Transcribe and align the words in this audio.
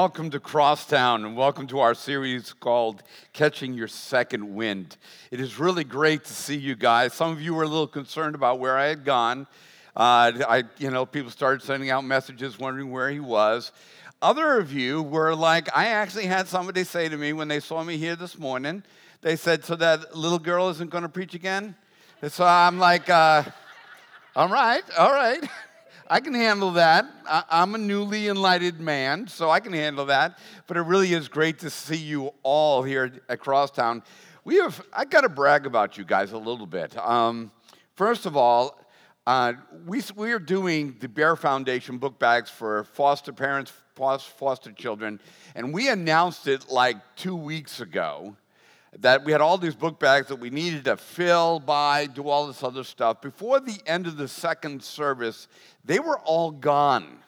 Welcome 0.00 0.30
to 0.30 0.38
Crosstowne 0.38 1.26
and 1.26 1.36
welcome 1.36 1.66
to 1.66 1.80
our 1.80 1.92
series 1.92 2.52
called 2.52 3.02
Catching 3.32 3.74
Your 3.74 3.88
Second 3.88 4.54
Wind. 4.54 4.96
It 5.32 5.40
is 5.40 5.58
really 5.58 5.82
great 5.82 6.24
to 6.26 6.32
see 6.32 6.56
you 6.56 6.76
guys. 6.76 7.12
Some 7.14 7.32
of 7.32 7.42
you 7.42 7.52
were 7.52 7.64
a 7.64 7.68
little 7.68 7.88
concerned 7.88 8.36
about 8.36 8.60
where 8.60 8.78
I 8.78 8.86
had 8.86 9.04
gone. 9.04 9.48
Uh, 9.96 10.30
I, 10.48 10.62
you 10.78 10.92
know, 10.92 11.04
people 11.04 11.32
started 11.32 11.62
sending 11.62 11.90
out 11.90 12.04
messages 12.04 12.60
wondering 12.60 12.92
where 12.92 13.10
he 13.10 13.18
was. 13.18 13.72
Other 14.22 14.58
of 14.58 14.72
you 14.72 15.02
were 15.02 15.34
like, 15.34 15.68
I 15.76 15.88
actually 15.88 16.26
had 16.26 16.46
somebody 16.46 16.84
say 16.84 17.08
to 17.08 17.16
me 17.16 17.32
when 17.32 17.48
they 17.48 17.58
saw 17.58 17.82
me 17.82 17.96
here 17.96 18.14
this 18.14 18.38
morning, 18.38 18.84
they 19.22 19.34
said, 19.34 19.64
So 19.64 19.74
that 19.74 20.16
little 20.16 20.38
girl 20.38 20.68
isn't 20.68 20.90
going 20.90 21.02
to 21.02 21.08
preach 21.08 21.34
again? 21.34 21.74
And 22.22 22.30
so 22.30 22.44
I'm 22.44 22.78
like, 22.78 23.10
uh, 23.10 23.42
All 24.36 24.48
right, 24.48 24.84
all 24.96 25.12
right. 25.12 25.42
I 26.10 26.20
can 26.20 26.32
handle 26.32 26.72
that. 26.72 27.06
I, 27.26 27.44
am 27.50 27.74
a 27.74 27.78
newly 27.78 28.28
enlightened 28.28 28.80
man, 28.80 29.28
so 29.28 29.50
I 29.50 29.60
can 29.60 29.74
handle 29.74 30.06
that. 30.06 30.38
But 30.66 30.78
it 30.78 30.82
really 30.82 31.12
is 31.12 31.28
great 31.28 31.58
to 31.60 31.70
see 31.70 31.96
you 31.96 32.32
all 32.42 32.82
here 32.82 33.12
at 33.28 33.40
Crosstowne. 33.40 34.02
We 34.44 34.56
have, 34.56 34.80
I 34.92 35.04
got 35.04 35.22
to 35.22 35.28
brag 35.28 35.66
about 35.66 35.98
you 35.98 36.04
guys 36.04 36.32
a 36.32 36.38
little 36.38 36.66
bit. 36.66 36.96
Um, 36.96 37.52
first 37.94 38.24
of 38.24 38.36
all, 38.36 38.80
uh, 39.26 39.52
we, 39.86 40.00
we 40.16 40.32
are 40.32 40.38
doing 40.38 40.96
the 41.00 41.08
Bear 41.08 41.36
Foundation 41.36 41.98
book 41.98 42.18
bags 42.18 42.48
for 42.48 42.84
foster 42.84 43.32
parents, 43.32 43.70
foster 43.94 44.72
children, 44.72 45.20
and 45.54 45.74
we 45.74 45.90
announced 45.90 46.48
it 46.48 46.70
like 46.70 46.96
two 47.16 47.36
weeks 47.36 47.80
ago 47.80 48.34
that 49.00 49.24
we 49.24 49.32
had 49.32 49.40
all 49.40 49.58
these 49.58 49.74
book 49.74 50.00
bags 50.00 50.28
that 50.28 50.36
we 50.36 50.50
needed 50.50 50.84
to 50.84 50.96
fill, 50.96 51.60
buy, 51.60 52.06
do 52.06 52.28
all 52.28 52.46
this 52.46 52.62
other 52.62 52.84
stuff. 52.84 53.20
Before 53.20 53.60
the 53.60 53.80
end 53.86 54.06
of 54.06 54.16
the 54.16 54.28
second 54.28 54.82
service, 54.82 55.46
they 55.84 56.00
were 56.00 56.18
all 56.20 56.50
gone. 56.50 57.18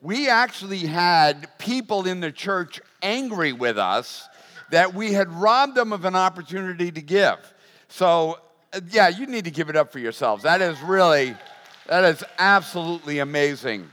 We 0.00 0.28
actually 0.28 0.78
had 0.78 1.58
people 1.58 2.06
in 2.06 2.20
the 2.20 2.32
church 2.32 2.80
angry 3.02 3.52
with 3.52 3.76
us 3.76 4.28
that 4.70 4.94
we 4.94 5.12
had 5.12 5.30
robbed 5.30 5.74
them 5.74 5.92
of 5.92 6.04
an 6.04 6.14
opportunity 6.14 6.90
to 6.90 7.02
give. 7.02 7.38
So, 7.88 8.38
yeah, 8.90 9.08
you 9.08 9.26
need 9.26 9.44
to 9.44 9.50
give 9.50 9.68
it 9.68 9.76
up 9.76 9.92
for 9.92 9.98
yourselves. 9.98 10.44
That 10.44 10.62
is 10.62 10.80
really, 10.80 11.36
that 11.86 12.04
is 12.04 12.24
absolutely 12.38 13.18
amazing. 13.18 13.90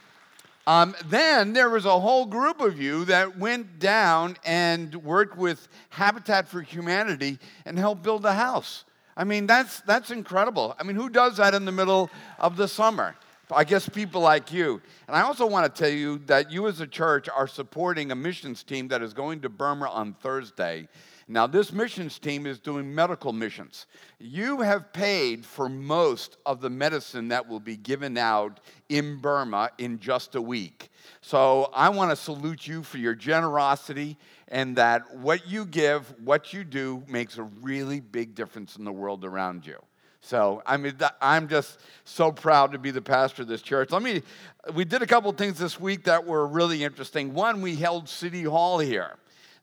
Um, 0.67 0.95
then 1.05 1.53
there 1.53 1.69
was 1.69 1.85
a 1.85 1.97
whole 1.97 2.25
group 2.25 2.59
of 2.59 2.79
you 2.79 3.05
that 3.05 3.37
went 3.37 3.79
down 3.79 4.35
and 4.45 4.93
worked 4.97 5.37
with 5.37 5.69
Habitat 5.87 6.49
for 6.49 6.61
Humanity 6.61 7.39
and 7.65 7.79
helped 7.79 8.03
build 8.03 8.25
a 8.25 8.33
house. 8.33 8.83
I 9.15 9.23
mean, 9.23 9.47
that's, 9.47 9.79
that's 9.81 10.11
incredible. 10.11 10.75
I 10.77 10.83
mean, 10.83 10.97
who 10.97 11.07
does 11.07 11.37
that 11.37 11.53
in 11.53 11.63
the 11.63 11.71
middle 11.71 12.09
of 12.37 12.57
the 12.57 12.67
summer? 12.67 13.15
I 13.49 13.63
guess 13.63 13.87
people 13.87 14.19
like 14.19 14.51
you. 14.51 14.81
And 15.07 15.15
I 15.15 15.21
also 15.21 15.45
want 15.45 15.73
to 15.73 15.81
tell 15.81 15.91
you 15.91 16.17
that 16.25 16.51
you 16.51 16.67
as 16.67 16.81
a 16.81 16.87
church 16.87 17.29
are 17.29 17.47
supporting 17.47 18.11
a 18.11 18.15
missions 18.15 18.61
team 18.61 18.89
that 18.89 19.01
is 19.01 19.13
going 19.13 19.39
to 19.41 19.49
Burma 19.49 19.89
on 19.89 20.15
Thursday. 20.15 20.89
Now, 21.29 21.45
this 21.45 21.73
missions 21.73 22.19
team 22.19 22.45
is 22.45 22.57
doing 22.57 22.93
medical 22.93 23.33
missions. 23.33 23.85
You 24.17 24.61
have 24.61 24.93
paid 24.93 25.45
for 25.45 25.67
most 25.67 26.37
of 26.45 26.61
the 26.61 26.69
medicine 26.69 27.27
that 27.29 27.49
will 27.49 27.59
be 27.59 27.75
given 27.75 28.17
out 28.17 28.61
in 28.87 29.17
Burma 29.17 29.71
in 29.77 29.99
just 29.99 30.35
a 30.35 30.41
week. 30.41 30.89
So 31.21 31.69
I 31.73 31.89
want 31.89 32.11
to 32.11 32.15
salute 32.15 32.65
you 32.65 32.81
for 32.81 32.97
your 32.97 33.13
generosity 33.13 34.17
and 34.47 34.77
that 34.77 35.17
what 35.17 35.45
you 35.45 35.65
give, 35.65 36.13
what 36.23 36.53
you 36.53 36.63
do, 36.63 37.03
makes 37.09 37.37
a 37.37 37.43
really 37.43 37.99
big 37.99 38.33
difference 38.33 38.77
in 38.77 38.85
the 38.85 38.93
world 38.93 39.25
around 39.25 39.67
you. 39.67 39.77
So 40.21 40.61
I 40.65 40.77
mean, 40.77 40.95
I'm 41.21 41.47
just 41.47 41.79
so 42.05 42.31
proud 42.31 42.71
to 42.71 42.79
be 42.79 42.91
the 42.91 43.01
pastor 43.01 43.43
of 43.43 43.47
this 43.47 43.61
church. 43.61 43.91
Let 43.91 44.01
me. 44.01 44.23
We 44.73 44.83
did 44.83 45.01
a 45.01 45.07
couple 45.07 45.31
things 45.31 45.57
this 45.57 45.79
week 45.79 46.03
that 46.05 46.25
were 46.25 46.45
really 46.47 46.83
interesting. 46.83 47.33
One, 47.33 47.61
we 47.61 47.75
held 47.75 48.09
City 48.09 48.43
Hall 48.43 48.79
here. 48.79 49.15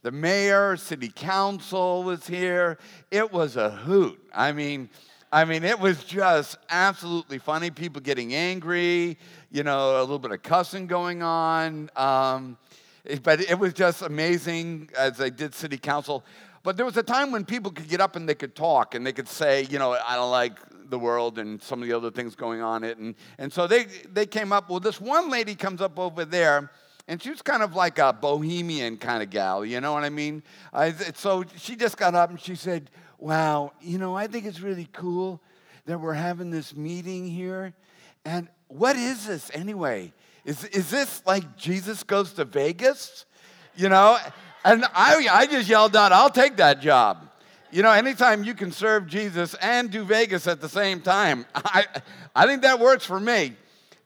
The 0.04 0.12
mayor, 0.12 0.76
city 0.76 1.09
council 1.09 2.03
was 2.03 2.26
here. 2.26 2.76
It 3.10 3.32
was 3.32 3.56
a 3.56 3.70
hoot. 3.70 4.22
I 4.34 4.53
mean, 4.53 4.91
I 5.32 5.47
mean, 5.47 5.65
it 5.65 5.81
was 5.81 6.04
just 6.04 6.59
absolutely 6.69 7.38
funny. 7.38 7.70
People 7.70 8.03
getting 8.03 8.34
angry, 8.34 9.16
you 9.50 9.62
know, 9.62 9.98
a 9.98 10.03
little 10.03 10.19
bit 10.19 10.32
of 10.32 10.42
cussing 10.42 10.87
going 10.87 11.22
on. 11.22 11.88
Um, 11.97 12.59
but 13.22 13.41
it 13.41 13.59
was 13.59 13.72
just 13.72 14.03
amazing 14.03 14.91
as 14.94 15.16
they 15.16 15.31
did 15.31 15.54
city 15.54 15.78
council. 15.78 16.22
But 16.65 16.76
there 16.76 16.84
was 16.84 16.98
a 16.98 17.03
time 17.03 17.32
when 17.32 17.47
people 17.47 17.71
could 17.72 17.88
get 17.88 18.03
up 18.03 18.15
and 18.15 18.28
they 18.28 18.34
could 18.34 18.54
talk 18.54 18.94
and 18.94 19.06
they 19.06 19.12
could 19.15 19.26
say, 19.26 19.62
you 19.71 19.78
know, 19.78 19.92
I 20.06 20.16
don't 20.16 20.31
like 20.31 20.59
the 20.91 20.98
world 20.98 21.38
and 21.38 21.62
some 21.62 21.81
of 21.81 21.88
the 21.88 21.97
other 21.97 22.10
things 22.10 22.34
going 22.34 22.60
on 22.60 22.84
it. 22.84 22.98
And, 22.98 23.15
and 23.38 23.50
so 23.50 23.66
they, 23.66 23.86
they 24.12 24.26
came 24.26 24.53
up, 24.53 24.69
well, 24.69 24.81
this 24.81 25.00
one 25.00 25.31
lady 25.31 25.54
comes 25.54 25.81
up 25.81 25.98
over 25.98 26.26
there 26.26 26.71
and 27.06 27.22
she 27.22 27.31
was 27.31 27.42
kind 27.42 27.62
of 27.62 27.75
like 27.75 27.98
a 27.98 28.12
bohemian 28.12 28.97
kind 28.97 29.22
of 29.22 29.31
gal, 29.31 29.65
you 29.65 29.81
know 29.81 29.92
what 29.92 30.04
I 30.04 30.10
mean? 30.10 30.42
I, 30.72 30.92
so 31.15 31.44
she 31.56 31.76
just 31.76 31.97
got 31.97 32.15
up 32.15 32.31
and 32.31 32.41
she 32.41 32.54
said, 32.54 32.91
Wow, 33.19 33.72
you 33.81 33.98
know, 33.98 34.16
I 34.16 34.26
think 34.26 34.44
it's 34.44 34.60
really 34.60 34.88
cool 34.92 35.41
that 35.87 35.98
we're 35.98 36.15
having 36.15 36.50
this 36.50 36.75
meeting 36.75 37.26
here. 37.26 37.72
And 38.25 38.48
what 38.69 38.97
is 38.97 39.26
this 39.26 39.50
anyway? 39.54 40.12
Is, 40.44 40.65
is 40.65 40.91
this 40.91 41.22
like 41.26 41.56
Jesus 41.56 42.03
goes 42.03 42.32
to 42.34 42.44
Vegas? 42.44 43.25
You 43.76 43.88
know? 43.88 44.19
And 44.65 44.84
I, 44.94 45.26
I 45.31 45.47
just 45.47 45.69
yelled 45.69 45.97
out, 45.97 46.12
I'll 46.12 46.31
take 46.31 46.56
that 46.56 46.81
job. 46.81 47.31
You 47.71 47.83
know, 47.83 47.91
anytime 47.91 48.45
you 48.45 48.54
can 48.54 48.72
serve 48.72 49.06
Jesus 49.06 49.54
and 49.54 49.91
do 49.91 50.04
Vegas 50.04 50.47
at 50.47 50.60
the 50.60 50.68
same 50.68 51.01
time, 51.01 51.45
I, 51.54 51.86
I 52.34 52.47
think 52.47 52.62
that 52.62 52.78
works 52.78 53.04
for 53.04 53.18
me. 53.18 53.56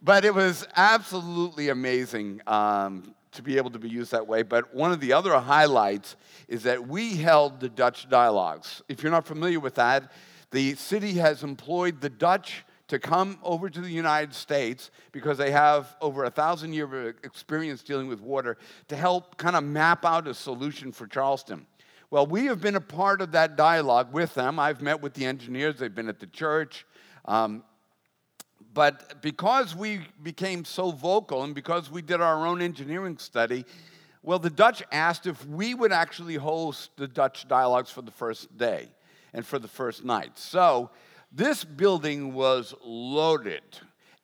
But 0.00 0.25
it 0.25 0.35
was 0.35 0.67
absolutely 0.77 1.71
amazing 1.71 2.41
um, 2.47 3.15
to 3.33 3.43
be 3.43 3.56
able 3.56 3.71
to 3.71 3.79
be 3.79 3.89
used 3.89 4.12
that 4.12 4.27
way. 4.27 4.43
But 4.43 4.75
one 4.75 4.93
of 4.93 5.00
the 5.00 5.12
other 5.12 5.37
highlights 5.39 6.17
is 6.47 6.62
that 6.62 6.87
we 6.87 7.17
held 7.17 7.61
the 7.61 7.69
Dutch 7.69 8.09
dialogues. 8.09 8.83
If 8.89 9.03
you're 9.03 9.12
not 9.12 9.27
familiar 9.27 9.61
with 9.61 9.75
that, 9.75 10.12
the 10.50 10.75
city 10.77 11.15
has 11.15 11.43
employed 11.43 12.00
the 12.00 12.09
Dutch 12.09 12.65
to 12.89 12.99
come 12.99 13.39
over 13.43 13.69
to 13.69 13.81
the 13.81 13.91
United 13.91 14.33
States 14.33 14.91
because 15.12 15.37
they 15.37 15.50
have 15.50 15.95
over 16.00 16.25
a 16.25 16.31
thousand 16.31 16.73
year 16.73 16.85
of 16.85 17.17
experience 17.23 17.83
dealing 17.83 18.09
with 18.09 18.21
water 18.21 18.56
to 18.89 18.97
help 18.97 19.37
kind 19.37 19.56
of 19.56 19.65
map 19.65 20.05
out 20.05 20.27
a 20.27 20.33
solution 20.33 20.91
for 20.91 21.06
Charleston. 21.06 21.67
Well, 22.11 22.27
we 22.27 22.47
have 22.47 22.62
been 22.62 22.77
a 22.77 22.81
part 22.81 23.21
of 23.21 23.33
that 23.33 23.56
dialogue 23.56 24.15
with 24.15 24.33
them. 24.35 24.59
I've 24.59 24.81
met 24.81 25.03
with 25.03 25.12
the 25.12 25.27
engineers, 25.27 25.79
they've 25.79 25.95
been 25.95 26.09
at 26.09 26.21
the 26.21 26.27
church. 26.27 26.87
Um, 27.27 27.62
but 28.79 29.21
because 29.23 29.75
we 29.75 30.03
became 30.23 30.65
so 30.65 30.93
vocal 30.93 31.43
and 31.43 31.53
because 31.53 31.91
we 31.91 32.01
did 32.01 32.21
our 32.21 32.47
own 32.47 32.63
engineering 32.63 33.19
study, 33.19 33.65
well, 34.23 34.39
the 34.39 34.51
Dutch 34.51 34.85
asked 34.93 35.27
if 35.27 35.45
we 35.49 35.75
would 35.75 35.91
actually 35.91 36.37
host 36.37 36.91
the 36.97 37.09
Dutch 37.09 37.49
dialogues 37.49 37.91
for 37.91 38.03
the 38.03 38.13
first 38.13 38.57
day 38.57 38.89
and 39.33 39.45
for 39.45 39.59
the 39.59 39.67
first 39.67 40.05
night. 40.05 40.39
So 40.39 40.91
this 41.33 41.65
building 41.65 42.35
was 42.35 42.73
loaded 42.85 43.65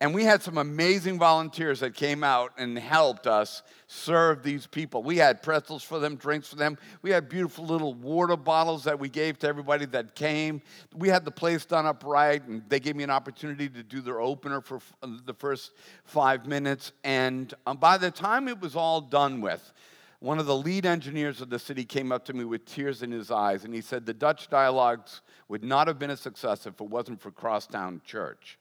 and 0.05 0.12
we 0.12 0.25
had 0.25 0.43
some 0.43 0.59
amazing 0.59 1.19
volunteers 1.19 1.81
that 1.81 1.95
came 1.95 2.23
out 2.23 2.53
and 2.59 2.79
helped 2.79 3.27
us 3.27 3.62
serve 3.87 4.43
these 4.43 4.67
people. 4.67 5.03
We 5.03 5.17
had 5.17 5.43
pretzels 5.43 5.83
for 5.83 5.99
them, 5.99 6.17
drinks 6.17 6.49
for 6.49 6.56
them. 6.56 6.77
We 7.01 7.09
had 7.09 7.31
beautiful 7.31 7.65
little 7.65 7.95
water 7.95 8.37
bottles 8.37 8.85
that 8.85 8.99
we 8.99 9.09
gave 9.09 9.39
to 9.39 9.49
everybody 9.49 9.87
that 9.87 10.15
came. 10.15 10.61
We 10.95 11.09
had 11.09 11.25
the 11.25 11.31
place 11.31 11.65
done 11.65 11.87
up 11.87 12.05
right, 12.05 12.47
and 12.47 12.62
they 12.69 12.81
gave 12.81 12.97
me 12.97 13.03
an 13.03 13.09
opportunity 13.09 13.67
to 13.67 13.83
do 13.83 14.03
their 14.03 14.21
opener 14.21 14.61
for 14.61 14.79
the 15.01 15.33
first 15.33 15.73
five 16.05 16.45
minutes. 16.45 16.93
And 17.03 17.55
um, 17.67 17.79
by 17.79 17.97
the 17.97 18.11
time 18.11 18.47
it 18.47 18.61
was 18.61 18.77
all 18.77 19.00
done 19.00 19.41
with, 19.41 19.73
one 20.21 20.39
of 20.39 20.45
the 20.45 20.55
lead 20.55 20.85
engineers 20.85 21.41
of 21.41 21.49
the 21.49 21.59
city 21.59 21.87
came 21.87 22.12
up 22.12 22.27
to 22.27 22.35
me 22.35 22.45
with 22.45 22.67
tears 22.67 23.03
in 23.03 23.11
his 23.11 23.31
eyes, 23.31 23.65
and 23.65 23.73
he 23.73 23.81
said, 23.81 24.05
The 24.05 24.12
Dutch 24.12 24.50
dialogues 24.50 25.23
would 25.49 25.65
not 25.65 25.89
have 25.89 25.99
been 25.99 26.11
a 26.11 26.17
success 26.19 26.67
if 26.67 26.79
it 26.79 26.91
wasn't 26.91 27.23
for 27.23 27.31
Crosstowne 27.31 28.05
Church. 28.05 28.59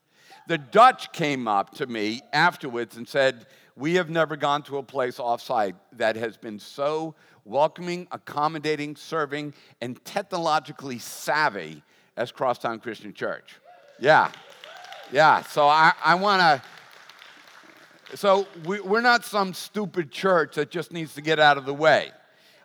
The 0.47 0.57
Dutch 0.57 1.11
came 1.13 1.47
up 1.47 1.75
to 1.75 1.87
me 1.87 2.21
afterwards 2.33 2.97
and 2.97 3.07
said, 3.07 3.45
We 3.75 3.95
have 3.95 4.09
never 4.09 4.35
gone 4.35 4.63
to 4.63 4.77
a 4.77 4.83
place 4.83 5.17
offsite 5.17 5.75
that 5.93 6.15
has 6.15 6.37
been 6.37 6.59
so 6.59 7.15
welcoming, 7.45 8.07
accommodating, 8.11 8.95
serving, 8.95 9.53
and 9.81 10.03
technologically 10.05 10.99
savvy 10.99 11.81
as 12.17 12.31
Crosstowne 12.31 12.81
Christian 12.81 13.13
Church. 13.13 13.55
Yeah. 13.99 14.31
Yeah. 15.11 15.43
So 15.43 15.67
I, 15.67 15.93
I 16.03 16.15
want 16.15 16.41
to. 16.41 18.17
So 18.17 18.47
we, 18.65 18.79
we're 18.81 19.01
not 19.01 19.25
some 19.25 19.53
stupid 19.53 20.11
church 20.11 20.55
that 20.55 20.69
just 20.69 20.91
needs 20.91 21.15
to 21.15 21.21
get 21.21 21.39
out 21.39 21.57
of 21.57 21.65
the 21.65 21.73
way. 21.73 22.11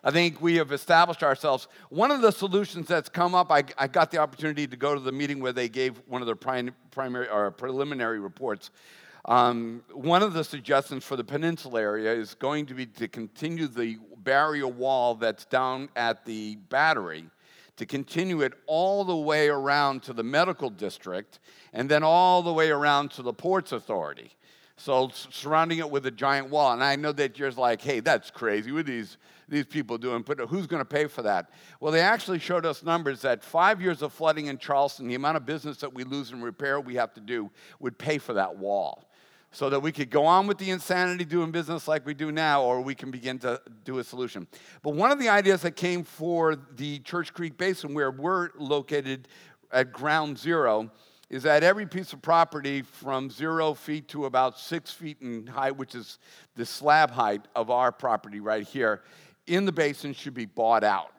I 0.09 0.11
think 0.11 0.41
we 0.41 0.55
have 0.55 0.71
established 0.71 1.21
ourselves. 1.21 1.67
One 1.89 2.09
of 2.09 2.23
the 2.23 2.31
solutions 2.31 2.87
that's 2.87 3.09
come 3.09 3.35
up, 3.35 3.51
I, 3.51 3.63
I 3.77 3.85
got 3.85 4.09
the 4.09 4.17
opportunity 4.17 4.65
to 4.65 4.75
go 4.75 4.95
to 4.95 4.99
the 4.99 5.11
meeting 5.11 5.39
where 5.39 5.53
they 5.53 5.69
gave 5.69 6.01
one 6.07 6.23
of 6.23 6.25
their 6.25 6.35
prim, 6.35 6.71
primary 6.89 7.29
or 7.29 7.51
preliminary 7.51 8.19
reports. 8.19 8.71
Um, 9.25 9.83
one 9.93 10.23
of 10.23 10.33
the 10.33 10.43
suggestions 10.43 11.03
for 11.03 11.15
the 11.15 11.23
peninsula 11.23 11.79
area 11.79 12.11
is 12.11 12.33
going 12.33 12.65
to 12.65 12.73
be 12.73 12.87
to 12.87 13.07
continue 13.07 13.67
the 13.67 13.99
barrier 14.17 14.67
wall 14.67 15.13
that's 15.13 15.45
down 15.45 15.89
at 15.95 16.25
the 16.25 16.55
battery, 16.55 17.25
to 17.77 17.85
continue 17.85 18.41
it 18.41 18.53
all 18.65 19.03
the 19.03 19.15
way 19.15 19.47
around 19.47 20.01
to 20.03 20.13
the 20.13 20.23
medical 20.23 20.71
district, 20.71 21.37
and 21.71 21.87
then 21.87 22.01
all 22.01 22.41
the 22.41 22.51
way 22.51 22.71
around 22.71 23.11
to 23.11 23.21
the 23.21 23.33
ports 23.33 23.73
authority. 23.73 24.31
So 24.75 25.11
surrounding 25.13 25.77
it 25.79 25.91
with 25.91 26.05
a 26.07 26.11
giant 26.11 26.49
wall. 26.49 26.71
And 26.73 26.83
I 26.83 26.95
know 26.95 27.11
that 27.11 27.37
you're 27.37 27.51
like, 27.51 27.81
hey, 27.81 27.99
that's 27.99 28.31
crazy. 28.31 28.71
Are 28.71 28.81
these, 28.81 29.17
these 29.49 29.65
people 29.65 29.97
doing? 29.97 30.21
But 30.21 30.39
who's 30.41 30.67
going 30.67 30.81
to 30.81 30.85
pay 30.85 31.07
for 31.07 31.21
that? 31.23 31.49
Well, 31.79 31.91
they 31.91 32.01
actually 32.01 32.39
showed 32.39 32.65
us 32.65 32.83
numbers 32.83 33.21
that 33.21 33.43
five 33.43 33.81
years 33.81 34.01
of 34.01 34.13
flooding 34.13 34.47
in 34.47 34.57
Charleston, 34.57 35.07
the 35.07 35.15
amount 35.15 35.37
of 35.37 35.45
business 35.45 35.77
that 35.77 35.93
we 35.93 36.03
lose 36.03 36.31
in 36.31 36.41
repair 36.41 36.79
we 36.79 36.95
have 36.95 37.13
to 37.15 37.21
do 37.21 37.49
would 37.79 37.97
pay 37.97 38.17
for 38.17 38.33
that 38.33 38.57
wall. 38.57 39.05
So 39.51 39.71
that 39.71 39.79
we 39.79 39.91
could 39.91 40.11
go 40.11 40.27
on 40.27 40.45
with 40.45 40.59
the 40.59 40.69
insanity 40.69 41.25
doing 41.25 41.49
business 41.49 41.87
like 41.87 42.05
we 42.05 42.13
do 42.13 42.31
now, 42.31 42.61
or 42.61 42.81
we 42.81 42.93
can 42.93 43.09
begin 43.09 43.39
to 43.39 43.59
do 43.83 43.97
a 43.97 44.03
solution. 44.03 44.45
But 44.83 44.93
one 44.93 45.09
of 45.11 45.17
the 45.17 45.29
ideas 45.29 45.63
that 45.63 45.71
came 45.71 46.03
for 46.03 46.55
the 46.55 46.99
Church 46.99 47.33
Creek 47.33 47.57
Basin, 47.57 47.95
where 47.95 48.11
we're 48.11 48.49
located 48.59 49.27
at 49.71 49.91
ground 49.91 50.37
zero, 50.37 50.91
is 51.31 51.43
that 51.43 51.63
every 51.63 51.85
piece 51.85 52.13
of 52.13 52.21
property 52.21 52.81
from 52.81 53.29
zero 53.29 53.73
feet 53.73 54.07
to 54.09 54.25
about 54.25 54.59
six 54.59 54.91
feet 54.91 55.17
in 55.21 55.47
height, 55.47 55.75
which 55.77 55.95
is 55.95 56.19
the 56.55 56.65
slab 56.65 57.11
height 57.11 57.47
of 57.55 57.69
our 57.69 57.91
property 57.91 58.39
right 58.39 58.67
here, 58.67 59.01
in 59.49 59.65
the 59.65 59.71
basin 59.71 60.13
should 60.13 60.33
be 60.33 60.45
bought 60.45 60.83
out. 60.83 61.11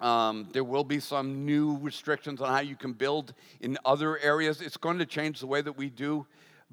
Um, 0.00 0.48
there 0.52 0.64
will 0.64 0.84
be 0.84 0.98
some 0.98 1.44
new 1.44 1.78
restrictions 1.78 2.40
on 2.40 2.48
how 2.48 2.60
you 2.60 2.74
can 2.74 2.92
build 2.92 3.34
in 3.60 3.78
other 3.84 4.18
areas. 4.18 4.60
It's 4.60 4.76
going 4.76 4.98
to 4.98 5.06
change 5.06 5.40
the 5.40 5.46
way 5.46 5.60
that 5.60 5.76
we 5.76 5.90
do 5.90 6.26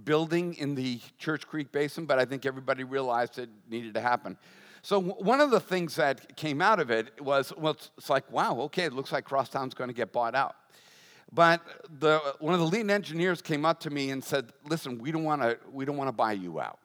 building 0.04 0.56
in 0.56 0.76
the 0.76 1.00
Church 1.18 1.46
Creek 1.46 1.72
Basin, 1.72 2.06
but 2.06 2.18
I 2.18 2.26
think 2.26 2.46
everybody 2.46 2.84
realized 2.84 3.38
it 3.38 3.50
needed 3.70 3.94
to 3.96 4.02
happen. 4.02 4.38
So 4.82 5.00
one 5.00 5.42
of 5.42 5.52
the 5.52 5.60
things 5.60 5.96
that 5.96 6.38
came 6.38 6.62
out 6.62 6.80
of 6.80 6.90
it 6.90 7.22
was, 7.22 7.54
well, 7.58 7.76
it's 7.98 8.10
like, 8.10 8.32
wow, 8.32 8.58
okay, 8.62 8.86
it 8.86 8.94
looks 8.94 9.12
like 9.12 9.26
Crosstowne's 9.26 9.74
going 9.74 9.90
to 9.90 9.94
get 9.94 10.14
bought 10.14 10.36
out. 10.36 10.56
But 11.32 11.62
the, 12.00 12.20
one 12.40 12.54
of 12.54 12.60
the 12.60 12.66
lead 12.66 12.90
engineers 12.90 13.42
came 13.42 13.66
up 13.66 13.80
to 13.82 13.90
me 13.90 14.10
and 14.12 14.24
said, 14.24 14.52
listen, 14.68 14.98
we 14.98 15.12
don't 15.12 15.24
want 15.24 15.42
to 15.42 15.60
we 15.72 15.86
don't 15.86 15.98
want 15.98 16.08
to 16.08 16.14
buy 16.14 16.32
you 16.32 16.60
out. 16.60 16.80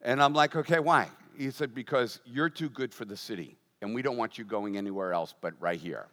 And 0.00 0.20
I'm 0.20 0.32
like, 0.32 0.56
okay, 0.56 0.80
why? 0.80 1.08
He 1.36 1.50
said, 1.50 1.74
because 1.74 2.20
you're 2.24 2.50
too 2.50 2.68
good 2.68 2.92
for 2.92 3.04
the 3.04 3.16
city, 3.16 3.56
and 3.80 3.94
we 3.94 4.02
don't 4.02 4.16
want 4.16 4.38
you 4.38 4.44
going 4.44 4.76
anywhere 4.76 5.12
else 5.12 5.34
but 5.40 5.54
right 5.60 5.80
here. 5.80 6.06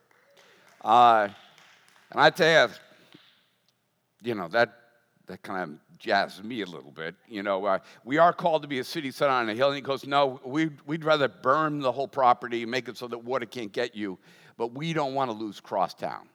Uh, 0.84 1.30
and 2.12 2.20
I 2.20 2.30
tell 2.30 2.68
you, 2.68 2.74
you 4.22 4.36
know, 4.36 4.48
that, 4.50 4.74
that 5.28 5.42
kind 5.44 5.64
of 5.64 5.98
jazzed 6.00 6.44
me 6.44 6.62
a 6.62 6.66
little 6.66 6.92
bit. 6.92 7.16
You 7.28 7.44
know, 7.44 7.66
uh, 7.66 7.80
we 8.04 8.18
are 8.18 8.34
called 8.34 8.62
to 8.64 8.68
be 8.68 8.80
a 8.80 8.84
city 8.84 9.12
set 9.12 9.30
on 9.30 9.50
a 9.50 9.54
hill. 9.54 9.68
And 9.68 9.76
he 9.76 9.82
goes, 9.82 10.06
no, 10.06 10.40
we'd, 10.44 10.78
we'd 10.86 11.04
rather 11.04 11.28
burn 11.28 11.80
the 11.80 11.92
whole 11.92 12.08
property, 12.08 12.66
make 12.66 12.88
it 12.88 12.98
so 12.98 13.08
that 13.08 13.24
water 13.24 13.46
can't 13.46 13.72
get 13.72 13.96
you, 13.96 14.18
but 14.58 14.74
we 14.74 14.94
don't 14.94 15.14
want 15.14 15.30
to 15.30 15.38
lose 15.38 15.62
Crosstowne. 15.62 16.28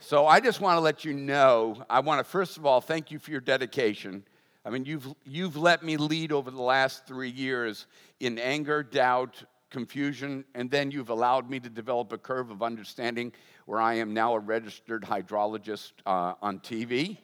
So 0.00 0.26
I 0.26 0.40
just 0.40 0.60
want 0.60 0.76
to 0.76 0.80
let 0.80 1.04
you 1.04 1.12
know, 1.12 1.82
I 1.90 2.00
want 2.00 2.20
to 2.20 2.24
first 2.24 2.56
of 2.56 2.64
all 2.64 2.80
thank 2.80 3.10
you 3.10 3.18
for 3.18 3.32
your 3.32 3.40
dedication. 3.40 4.22
I 4.64 4.70
mean, 4.70 4.84
you've, 4.84 5.06
you've 5.24 5.56
let 5.56 5.82
me 5.82 5.96
lead 5.96 6.30
over 6.30 6.50
the 6.50 6.62
last 6.62 7.06
three 7.06 7.30
years 7.30 7.86
in 8.20 8.38
anger, 8.38 8.82
doubt, 8.82 9.42
confusion, 9.70 10.44
and 10.54 10.70
then 10.70 10.90
you've 10.90 11.10
allowed 11.10 11.50
me 11.50 11.60
to 11.60 11.68
develop 11.68 12.12
a 12.12 12.18
curve 12.18 12.50
of 12.50 12.62
understanding 12.62 13.32
where 13.66 13.80
I 13.80 13.94
am 13.94 14.14
now 14.14 14.34
a 14.34 14.38
registered 14.38 15.02
hydrologist 15.02 15.92
uh, 16.06 16.34
on 16.40 16.60
TV. 16.60 17.18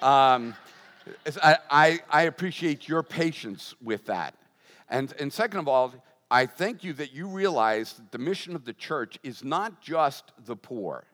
Um, 0.00 0.54
I, 1.42 2.00
I, 2.08 2.22
appreciate 2.22 2.88
your 2.88 3.02
patience 3.02 3.74
with 3.82 4.06
that. 4.06 4.34
And, 4.88 5.12
and 5.18 5.32
second 5.32 5.60
of 5.60 5.68
all, 5.68 5.94
I 6.30 6.46
thank 6.46 6.84
you 6.84 6.92
that 6.94 7.12
you 7.12 7.26
realize 7.26 7.94
that 7.94 8.12
the 8.12 8.18
mission 8.18 8.54
of 8.54 8.64
the 8.64 8.72
church 8.72 9.18
is 9.22 9.42
not 9.42 9.82
just 9.82 10.32
the 10.46 10.56
poor. 10.56 11.04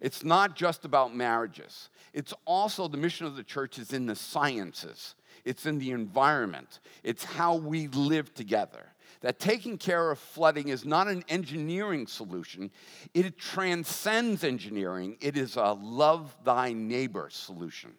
It's 0.00 0.22
not 0.22 0.54
just 0.54 0.84
about 0.84 1.14
marriages. 1.14 1.88
It's 2.12 2.34
also 2.44 2.88
the 2.88 2.96
mission 2.96 3.26
of 3.26 3.36
the 3.36 3.42
church 3.42 3.78
is 3.78 3.92
in 3.92 4.06
the 4.06 4.16
sciences. 4.16 5.14
It's 5.44 5.66
in 5.66 5.78
the 5.78 5.90
environment. 5.92 6.80
It's 7.02 7.24
how 7.24 7.56
we 7.56 7.88
live 7.88 8.34
together. 8.34 8.86
That 9.20 9.38
taking 9.38 9.76
care 9.76 10.10
of 10.10 10.18
flooding 10.18 10.68
is 10.68 10.84
not 10.84 11.06
an 11.08 11.24
engineering 11.28 12.06
solution, 12.06 12.70
it 13.12 13.38
transcends 13.38 14.44
engineering. 14.44 15.16
It 15.20 15.36
is 15.36 15.56
a 15.56 15.72
love 15.72 16.34
thy 16.44 16.72
neighbor 16.72 17.28
solution. 17.30 17.92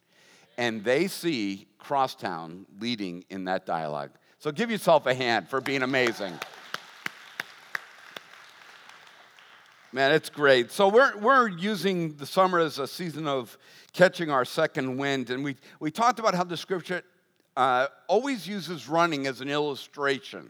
And 0.58 0.84
they 0.84 1.08
see 1.08 1.68
Crosstowne 1.80 2.66
leading 2.80 3.24
in 3.30 3.46
that 3.46 3.66
dialogue. 3.66 4.12
So 4.40 4.52
give 4.52 4.72
yourself 4.72 5.06
a 5.06 5.14
hand 5.14 5.48
for 5.48 5.62
being 5.62 5.84
amazing. 5.84 6.34
Man, 9.94 10.14
it's 10.14 10.30
great. 10.30 10.72
So 10.72 10.88
we're, 10.88 11.18
we're 11.18 11.50
using 11.50 12.16
the 12.16 12.26
summer 12.26 12.60
as 12.60 12.80
a 12.80 12.88
season 12.88 13.28
of 13.28 13.58
catching 13.92 14.32
our 14.32 14.46
second 14.46 14.96
wind. 14.98 15.30
And 15.30 15.44
we, 15.44 15.58
we 15.82 15.92
talked 15.92 16.18
about 16.18 16.34
how 16.34 16.46
the 16.46 16.56
scripture 16.56 17.04
uh, 17.62 17.88
always 18.08 18.48
uses 18.48 18.90
running 18.90 19.28
as 19.28 19.40
an 19.40 19.48
illustration 19.48 20.50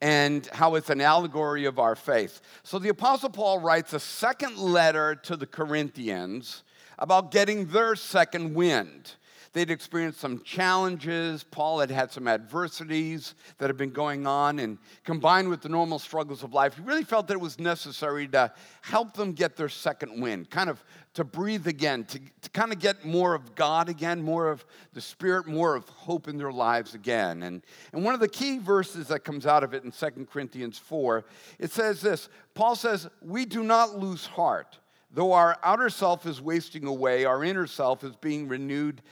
and 0.00 0.46
how 0.52 0.76
it's 0.76 0.88
an 0.88 1.00
allegory 1.00 1.64
of 1.64 1.80
our 1.80 1.96
faith. 1.96 2.40
So 2.62 2.78
the 2.78 2.90
Apostle 2.90 3.30
Paul 3.30 3.58
writes 3.58 3.92
a 3.92 3.98
second 3.98 4.56
letter 4.56 5.16
to 5.16 5.36
the 5.36 5.46
Corinthians 5.46 6.62
about 6.96 7.32
getting 7.32 7.66
their 7.66 7.96
second 7.96 8.54
wind. 8.54 9.16
They'd 9.52 9.70
experienced 9.70 10.20
some 10.20 10.42
challenges. 10.42 11.42
Paul 11.42 11.80
had 11.80 11.90
had 11.90 12.12
some 12.12 12.28
adversities 12.28 13.34
that 13.58 13.68
had 13.68 13.76
been 13.76 13.90
going 13.90 14.26
on, 14.26 14.58
and 14.58 14.78
combined 15.04 15.48
with 15.48 15.62
the 15.62 15.68
normal 15.68 15.98
struggles 15.98 16.42
of 16.42 16.52
life, 16.52 16.76
he 16.76 16.82
really 16.82 17.04
felt 17.04 17.26
that 17.28 17.34
it 17.34 17.40
was 17.40 17.58
necessary 17.58 18.28
to 18.28 18.52
help 18.82 19.14
them 19.14 19.32
get 19.32 19.56
their 19.56 19.68
second 19.68 20.20
wind, 20.20 20.50
kind 20.50 20.68
of 20.68 20.82
to 21.14 21.24
breathe 21.24 21.66
again, 21.66 22.04
to, 22.04 22.20
to 22.42 22.50
kind 22.50 22.72
of 22.72 22.78
get 22.78 23.04
more 23.04 23.34
of 23.34 23.54
God 23.54 23.88
again, 23.88 24.22
more 24.22 24.48
of 24.48 24.64
the 24.92 25.00
Spirit, 25.00 25.46
more 25.46 25.74
of 25.74 25.88
hope 25.88 26.28
in 26.28 26.36
their 26.36 26.52
lives 26.52 26.94
again. 26.94 27.42
And, 27.42 27.64
and 27.92 28.04
one 28.04 28.14
of 28.14 28.20
the 28.20 28.28
key 28.28 28.58
verses 28.58 29.08
that 29.08 29.24
comes 29.24 29.46
out 29.46 29.64
of 29.64 29.74
it 29.74 29.84
in 29.84 29.90
2 29.90 30.26
Corinthians 30.30 30.78
4, 30.78 31.24
it 31.58 31.72
says 31.72 32.00
this 32.00 32.28
Paul 32.54 32.76
says, 32.76 33.08
We 33.22 33.44
do 33.44 33.62
not 33.62 33.98
lose 33.98 34.26
heart. 34.26 34.78
Though 35.10 35.32
our 35.32 35.58
outer 35.62 35.88
self 35.88 36.26
is 36.26 36.40
wasting 36.40 36.84
away, 36.86 37.24
our 37.24 37.42
inner 37.42 37.66
self 37.66 38.04
is 38.04 38.14
being 38.16 38.46
renewed 38.46 39.02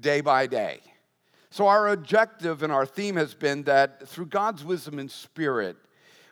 day 0.00 0.20
by 0.20 0.46
day. 0.46 0.80
So, 1.50 1.68
our 1.68 1.88
objective 1.88 2.62
and 2.62 2.72
our 2.72 2.86
theme 2.86 3.16
has 3.16 3.34
been 3.34 3.62
that 3.64 4.08
through 4.08 4.26
God's 4.26 4.64
wisdom 4.64 4.98
and 4.98 5.10
spirit, 5.10 5.76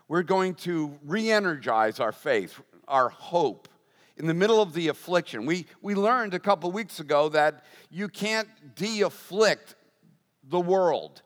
we're 0.09 0.25
going 0.25 0.55
to 0.57 0.99
re 1.05 1.31
energize 1.31 2.01
our 2.01 2.13
faith, 2.13 2.61
our 2.89 3.09
hope 3.09 3.69
in 4.17 4.27
the 4.27 4.35
middle 4.35 4.61
of 4.61 4.73
the 4.73 4.89
affliction. 4.89 5.47
We, 5.47 5.67
we 5.81 5.95
learned 5.95 6.35
a 6.35 6.39
couple 6.39 6.71
weeks 6.73 7.01
ago 7.01 7.29
that 7.31 7.65
you 7.91 8.09
can't 8.09 8.49
de 8.75 9.03
afflict 9.03 9.75
the 10.45 10.61
world 10.61 11.23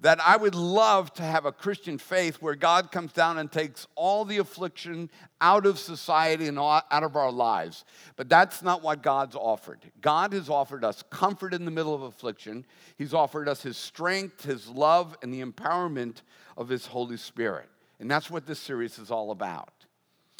that 0.00 0.18
I 0.20 0.36
would 0.36 0.54
love 0.54 1.12
to 1.14 1.22
have 1.22 1.44
a 1.44 1.52
Christian 1.52 1.98
faith 1.98 2.36
where 2.36 2.54
God 2.54 2.90
comes 2.90 3.12
down 3.12 3.38
and 3.38 3.52
takes 3.52 3.86
all 3.94 4.24
the 4.24 4.38
affliction 4.38 5.10
out 5.40 5.66
of 5.66 5.78
society 5.78 6.48
and 6.48 6.58
out 6.58 6.84
of 6.90 7.16
our 7.16 7.30
lives. 7.30 7.84
But 8.16 8.28
that's 8.28 8.62
not 8.62 8.82
what 8.82 9.02
God's 9.02 9.36
offered. 9.36 9.80
God 10.00 10.32
has 10.32 10.48
offered 10.48 10.84
us 10.84 11.04
comfort 11.10 11.52
in 11.52 11.64
the 11.64 11.70
middle 11.70 11.94
of 11.94 12.02
affliction, 12.02 12.64
He's 12.96 13.14
offered 13.14 13.48
us 13.48 13.62
His 13.62 13.76
strength, 13.76 14.44
His 14.44 14.68
love, 14.68 15.16
and 15.22 15.32
the 15.32 15.42
empowerment 15.42 16.22
of 16.56 16.68
His 16.68 16.86
Holy 16.86 17.16
Spirit. 17.16 17.68
And 17.98 18.10
that's 18.10 18.30
what 18.30 18.46
this 18.46 18.58
series 18.58 18.98
is 18.98 19.10
all 19.10 19.30
about. 19.30 19.72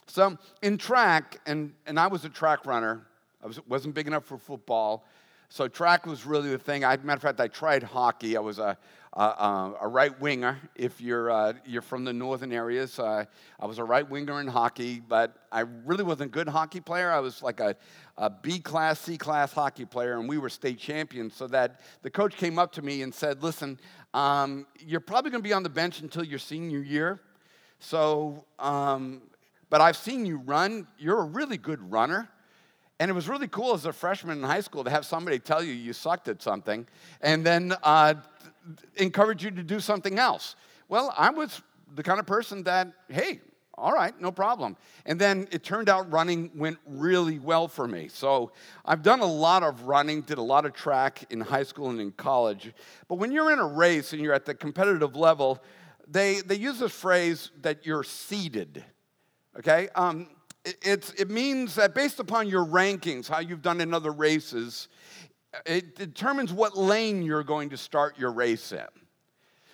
So, 0.07 0.38
in 0.62 0.79
track, 0.79 1.38
and, 1.47 1.73
and 1.87 2.00
I 2.00 2.07
was 2.07 2.25
a 2.25 2.31
track 2.31 2.67
runner, 2.67 3.07
I 3.43 3.47
was, 3.47 3.64
wasn't 3.67 3.95
big 3.95 4.07
enough 4.07 4.25
for 4.25 4.38
football. 4.38 5.05
So 5.52 5.67
track 5.67 6.07
was 6.07 6.25
really 6.25 6.50
the 6.50 6.59
thing. 6.59 6.85
I, 6.85 6.97
matter 6.99 7.17
of 7.17 7.23
fact, 7.23 7.40
I 7.40 7.49
tried 7.49 7.83
hockey. 7.83 8.37
I 8.37 8.40
was 8.40 8.61
a, 8.61 8.79
a, 9.12 9.73
a 9.81 9.88
right 9.88 10.19
winger. 10.21 10.59
If 10.76 11.00
you're 11.00 11.31
uh, 11.31 11.55
you're 11.67 11.83
from 11.83 12.05
the 12.05 12.12
northern 12.12 12.52
areas, 12.52 12.99
uh, 12.99 13.25
I 13.59 13.67
was 13.67 13.79
a 13.79 13.85
right 13.85 14.09
winger 14.09 14.40
in 14.40 14.47
hockey, 14.47 15.00
but 15.00 15.37
I 15.50 15.61
really 15.85 16.05
wasn't 16.05 16.31
a 16.31 16.33
good 16.33 16.49
hockey 16.49 16.81
player. 16.81 17.11
I 17.11 17.21
was 17.21 17.43
like 17.43 17.61
a, 17.61 17.76
a 18.17 18.31
B 18.31 18.61
class, 18.61 19.00
C 19.00 19.17
class 19.19 19.52
hockey 19.52 19.85
player, 19.85 20.19
and 20.19 20.29
we 20.29 20.38
were 20.38 20.49
state 20.49 20.79
champions. 20.79 21.35
So 21.35 21.49
that 21.49 21.81
the 22.02 22.11
coach 22.11 22.37
came 22.37 22.59
up 22.59 22.73
to 22.73 22.83
me 22.83 23.02
and 23.02 23.12
said, 23.12 23.43
"Listen, 23.43 23.81
um, 24.14 24.67
you're 24.79 25.00
probably 25.00 25.33
going 25.33 25.43
to 25.43 25.49
be 25.49 25.52
on 25.52 25.64
the 25.64 25.71
bench 25.71 26.00
until 26.00 26.25
your 26.25 26.38
senior 26.38 26.81
year. 26.81 27.21
So, 27.81 28.45
um, 28.59 29.23
but 29.71 29.81
I've 29.81 29.97
seen 29.97 30.25
you 30.25 30.38
run. 30.38 30.87
You're 30.99 31.21
a 31.21 31.26
really 31.26 31.57
good 31.57 31.90
runner." 31.90 32.29
And 33.00 33.11
it 33.11 33.14
was 33.14 33.31
really 33.31 33.49
cool 33.49 33.73
as 33.73 33.87
a 33.87 33.95
freshman 33.95 34.37
in 34.37 34.45
high 34.45 34.61
school 34.61 34.85
to 34.85 34.90
have 34.90 35.07
somebody 35.07 35.38
tell 35.38 35.62
you 35.62 35.73
you 35.73 35.95
sucked 35.95 36.29
at 36.29 36.43
something 36.43 36.87
and 37.23 37.47
then 37.47 37.75
uh, 37.83 38.12
encourage 38.97 39.45
you 39.45 39.50
to 39.50 39.62
do 39.62 39.81
something 39.81 40.19
else. 40.19 40.57
Well, 40.88 41.14
I 41.17 41.31
was 41.31 41.62
the 41.95 42.02
kind 42.02 42.21
of 42.21 42.26
person 42.26 42.62
that, 42.64 42.88
hey, 43.09 43.40
all 43.81 43.93
right, 43.93 44.19
no 44.21 44.31
problem. 44.31 44.76
And 45.07 45.19
then 45.19 45.49
it 45.50 45.64
turned 45.64 45.88
out 45.88 46.11
running 46.12 46.50
went 46.55 46.79
really 46.87 47.38
well 47.38 47.67
for 47.67 47.88
me. 47.88 48.09
So 48.09 48.52
I've 48.85 49.02
done 49.02 49.21
a 49.21 49.26
lot 49.26 49.62
of 49.62 49.83
running, 49.85 50.21
did 50.21 50.38
a 50.38 50.43
lot 50.43 50.67
of 50.67 50.75
track 50.75 51.25
in 51.31 51.40
high 51.40 51.62
school 51.62 51.88
and 51.88 52.00
in 52.00 52.12
college. 52.12 52.73
But 53.09 53.14
when 53.17 53.33
you're 53.33 53.50
in 53.50 53.59
a 53.59 53.67
race 53.67 54.12
and 54.12 54.21
you're 54.21 54.35
at 54.35 54.45
the 54.45 54.55
competitive 54.55 55.17
level, 55.17 55.62
they, 56.07 56.40
they 56.40 56.57
use 56.57 56.79
this 56.79 56.93
phrase 56.93 57.50
that 57.62 57.87
you're 57.87 58.05
seeded. 58.05 58.85
Okay? 59.59 59.88
Um, 59.95 60.29
it, 60.64 61.12
it 61.19 61.31
means 61.31 61.75
that 61.76 61.95
based 61.95 62.21
upon 62.21 62.49
your 62.49 62.67
rankings, 62.67 63.29
how 63.29 63.40
you've 63.40 63.62
done 63.62 63.81
in 63.81 63.95
other 63.95 64.12
races, 64.12 64.88
it 65.66 65.97
determines 65.97 66.52
what 66.52 66.76
lane 66.76 67.23
you're 67.23 67.45
going 67.45 67.71
to 67.71 67.76
start 67.76 68.19
your 68.19 68.33
race 68.33 68.73
in. 68.73 68.87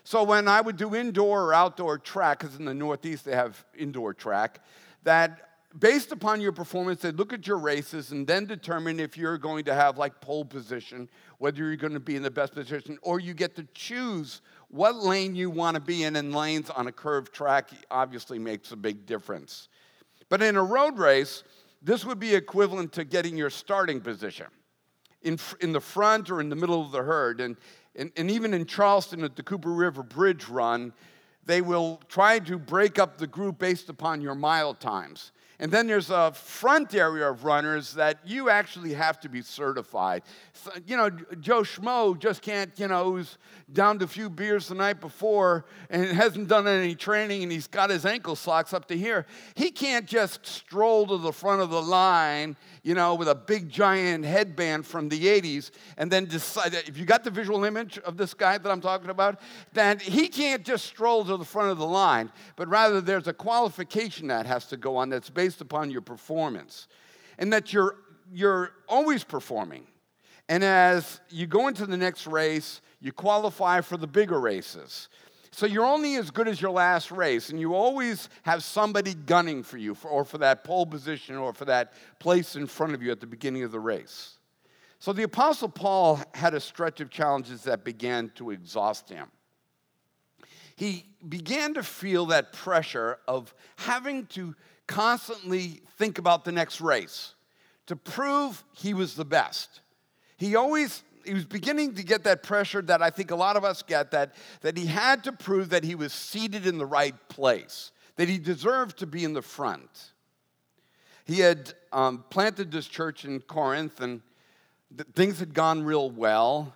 So 0.04 0.23
when 0.23 0.47
I 0.47 0.61
would 0.61 0.76
do 0.76 0.95
indoor 0.95 1.47
or 1.47 1.54
outdoor 1.54 1.99
track, 1.99 2.38
because 2.38 2.56
in 2.56 2.64
the 2.64 2.75
Northeast 2.75 3.25
they 3.25 3.35
have 3.35 3.64
indoor 3.76 4.14
track, 4.14 4.61
that 5.02 5.47
based 5.78 6.12
upon 6.12 6.40
your 6.40 6.52
performance, 6.52 7.02
they 7.02 7.11
look 7.11 7.33
at 7.33 7.47
your 7.47 7.59
races 7.59 8.12
and 8.12 8.26
then 8.26 8.47
determine 8.47 9.00
if 9.00 9.16
you're 9.16 9.37
going 9.37 9.64
to 9.64 9.75
have 9.75 9.99
like 9.99 10.21
pole 10.21 10.45
position, 10.45 11.11
whether 11.38 11.59
you're 11.59 11.76
going 11.76 11.92
to 11.92 12.00
be 12.00 12.16
in 12.16 12.23
the 12.23 12.30
best 12.30 12.54
position, 12.54 12.99
or 13.02 13.21
you 13.21 13.35
get 13.35 13.56
to 13.56 13.66
choose 13.75 14.42
what 14.68 14.97
lane 14.97 15.35
you 15.35 15.50
want 15.50 15.75
to 15.75 15.80
be 15.80 16.04
in. 16.04 16.16
And 16.16 16.35
lanes 16.35 16.71
on 16.71 16.87
a 16.87 16.92
curved 16.92 17.35
track 17.35 17.71
obviously 17.90 18.38
makes 18.38 18.73
a 18.73 18.76
big 18.76 19.06
difference. 19.06 19.68
But 20.28 20.40
in 20.40 20.56
a 20.56 20.62
road 20.62 20.99
race, 20.99 21.42
this 21.83 22.04
would 22.04 22.18
be 22.18 22.35
equivalent 22.35 22.92
to 22.92 23.04
getting 23.04 23.37
your 23.37 23.50
starting 23.50 24.00
position 24.00 24.47
in, 25.26 25.38
in 25.61 25.73
the 25.73 25.80
front 25.80 26.30
or 26.30 26.40
in 26.40 26.49
the 26.49 26.56
middle 26.56 26.80
of 26.80 26.92
the 26.92 27.02
herd. 27.02 27.40
And, 27.40 27.56
and, 27.97 28.12
and 28.16 28.30
even 28.30 28.54
in 28.54 28.64
Charleston 28.64 29.25
at 29.25 29.35
the 29.35 29.42
Cooper 29.42 29.73
River 29.73 30.02
Bridge 30.02 30.49
run, 30.49 30.92
they 31.45 31.61
will 31.61 32.00
try 32.09 32.38
to 32.38 32.59
break 32.59 32.99
up 32.99 33.18
the 33.18 33.26
group 33.26 33.59
based 33.59 33.88
upon 33.88 34.21
your 34.21 34.35
mile 34.35 34.73
times. 34.73 35.33
And 35.58 35.72
then 35.72 35.86
there's 35.86 36.10
a 36.10 36.32
front 36.32 36.94
area 36.94 37.30
of 37.30 37.44
runners 37.44 37.94
that 37.94 38.18
you 38.26 38.50
actually 38.50 38.92
have 38.92 39.18
to 39.20 39.28
be 39.28 39.40
certified. 39.40 40.22
So, 40.52 40.70
you 40.86 40.96
know, 40.96 41.08
Joe 41.40 41.62
Schmo 41.62 42.18
just 42.18 42.42
can't, 42.42 42.70
you 42.78 42.88
know, 42.88 43.12
who's 43.12 43.38
down 43.72 43.98
to 44.00 44.04
a 44.04 44.08
few 44.08 44.28
beers 44.28 44.68
the 44.68 44.75
night 44.75 45.00
before 45.00 45.64
and 45.88 46.04
hasn't 46.06 46.48
done 46.48 46.68
any 46.68 46.94
training 46.94 47.42
and 47.42 47.50
he's 47.50 47.66
got 47.66 47.88
his 47.88 48.04
ankle 48.04 48.36
socks 48.36 48.75
up 48.75 48.86
to 48.88 48.96
here. 48.96 49.26
He 49.54 49.70
can't 49.70 50.06
just 50.06 50.44
stroll 50.44 51.06
to 51.06 51.16
the 51.16 51.32
front 51.32 51.62
of 51.62 51.70
the 51.70 51.80
line, 51.80 52.56
you 52.82 52.94
know, 52.94 53.14
with 53.14 53.28
a 53.28 53.34
big 53.34 53.70
giant 53.70 54.26
headband 54.26 54.86
from 54.86 55.08
the 55.08 55.25
80s 55.25 55.70
and 55.96 56.12
then 56.12 56.26
decide 56.26 56.72
that 56.72 56.86
if 56.86 56.98
you 56.98 57.06
got 57.06 57.25
the 57.25 57.30
visual 57.30 57.64
image 57.64 57.98
of 57.98 58.18
this 58.18 58.34
guy 58.34 58.58
that 58.58 58.70
I'm 58.70 58.82
talking 58.82 59.10
about, 59.10 59.40
then 59.72 59.98
he 60.00 60.28
can't 60.28 60.64
just 60.64 60.84
stroll 60.84 61.25
to 61.25 61.38
the 61.38 61.44
front 61.44 61.70
of 61.70 61.78
the 61.78 61.86
line, 61.86 62.30
but 62.56 62.68
rather 62.68 63.00
there's 63.00 63.26
a 63.26 63.32
qualification 63.32 64.26
that 64.28 64.44
has 64.46 64.66
to 64.66 64.76
go 64.76 64.96
on 64.96 65.08
that's 65.08 65.30
based 65.30 65.45
based 65.46 65.60
upon 65.60 65.92
your 65.92 66.00
performance, 66.00 66.88
and 67.38 67.52
that 67.52 67.72
you're, 67.72 67.94
you're 68.32 68.72
always 68.88 69.22
performing. 69.22 69.86
And 70.48 70.64
as 70.64 71.20
you 71.30 71.46
go 71.46 71.68
into 71.68 71.86
the 71.86 71.96
next 71.96 72.26
race, 72.26 72.80
you 73.00 73.12
qualify 73.12 73.80
for 73.80 73.96
the 73.96 74.08
bigger 74.08 74.40
races. 74.40 75.08
So 75.52 75.64
you're 75.66 75.86
only 75.86 76.16
as 76.16 76.32
good 76.32 76.48
as 76.48 76.60
your 76.60 76.72
last 76.72 77.12
race, 77.12 77.50
and 77.50 77.60
you 77.60 77.76
always 77.76 78.28
have 78.42 78.64
somebody 78.64 79.14
gunning 79.14 79.62
for 79.62 79.78
you, 79.78 79.94
for, 79.94 80.08
or 80.08 80.24
for 80.24 80.38
that 80.38 80.64
pole 80.64 80.84
position, 80.84 81.36
or 81.36 81.52
for 81.52 81.64
that 81.66 81.92
place 82.18 82.56
in 82.56 82.66
front 82.66 82.94
of 82.94 83.00
you 83.00 83.12
at 83.12 83.20
the 83.20 83.26
beginning 83.28 83.62
of 83.62 83.70
the 83.70 83.78
race. 83.78 84.38
So 84.98 85.12
the 85.12 85.22
Apostle 85.22 85.68
Paul 85.68 86.20
had 86.34 86.54
a 86.54 86.60
stretch 86.60 87.00
of 87.00 87.08
challenges 87.08 87.62
that 87.62 87.84
began 87.84 88.32
to 88.34 88.50
exhaust 88.50 89.08
him. 89.08 89.28
He 90.74 91.06
began 91.28 91.74
to 91.74 91.84
feel 91.84 92.26
that 92.26 92.52
pressure 92.52 93.18
of 93.28 93.54
having 93.76 94.26
to 94.26 94.56
constantly 94.87 95.83
think 95.99 96.19
about 96.19 96.45
the 96.45 96.52
next 96.52 96.81
race 96.81 97.35
to 97.87 97.97
prove 97.97 98.64
he 98.73 98.95
was 98.95 99.14
the 99.14 99.25
best. 99.25 99.81
He 100.37 100.57
always 100.57 101.02
he 101.26 101.35
was 101.35 101.45
beginning 101.45 101.95
to 101.95 102.02
get 102.02 102.25
that 102.25 102.43
pressure 102.43 102.81
that 102.83 103.02
I 103.02 103.11
think 103.11 103.31
a 103.31 103.37
lot 103.37 103.57
of 103.57 103.64
us 103.64 103.83
get 103.83 104.12
that, 104.12 104.35
that 104.61 104.76
he 104.76 104.87
had 104.87 105.25
to 105.25 105.33
prove 105.33 105.71
that 105.71 105.85
he 105.85 105.95
was 105.95 106.12
seated 106.12 106.66
in 106.66 106.78
the 106.78 106.87
right 106.87 107.14
place, 107.28 107.90
that 108.14 108.28
he 108.28 108.38
deserved 108.38 108.99
to 108.99 109.07
be 109.07 109.25
in 109.25 109.33
the 109.33 109.43
front. 109.43 110.12
He 111.25 111.40
had 111.40 111.75
um, 111.93 112.25
planted 112.31 112.71
this 112.71 112.87
church 112.87 113.25
in 113.25 113.40
Corinth 113.40 114.00
and 114.00 114.23
th- 114.97 115.09
things 115.14 115.40
had 115.40 115.52
gone 115.52 115.83
real 115.83 116.11
well. 116.11 116.73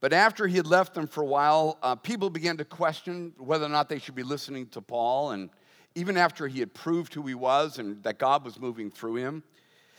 But 0.00 0.12
after 0.12 0.46
he 0.46 0.56
had 0.56 0.66
left 0.66 0.94
them 0.94 1.06
for 1.06 1.22
a 1.22 1.26
while, 1.26 1.78
uh, 1.82 1.96
people 1.96 2.30
began 2.30 2.56
to 2.58 2.64
question 2.64 3.32
whether 3.38 3.66
or 3.66 3.68
not 3.68 3.88
they 3.88 3.98
should 3.98 4.14
be 4.14 4.22
listening 4.22 4.66
to 4.68 4.80
Paul. 4.80 5.32
And 5.32 5.50
even 5.94 6.16
after 6.16 6.48
he 6.48 6.60
had 6.60 6.74
proved 6.74 7.14
who 7.14 7.22
he 7.22 7.34
was 7.34 7.78
and 7.78 8.02
that 8.02 8.18
God 8.18 8.44
was 8.44 8.58
moving 8.58 8.90
through 8.90 9.16
him, 9.16 9.42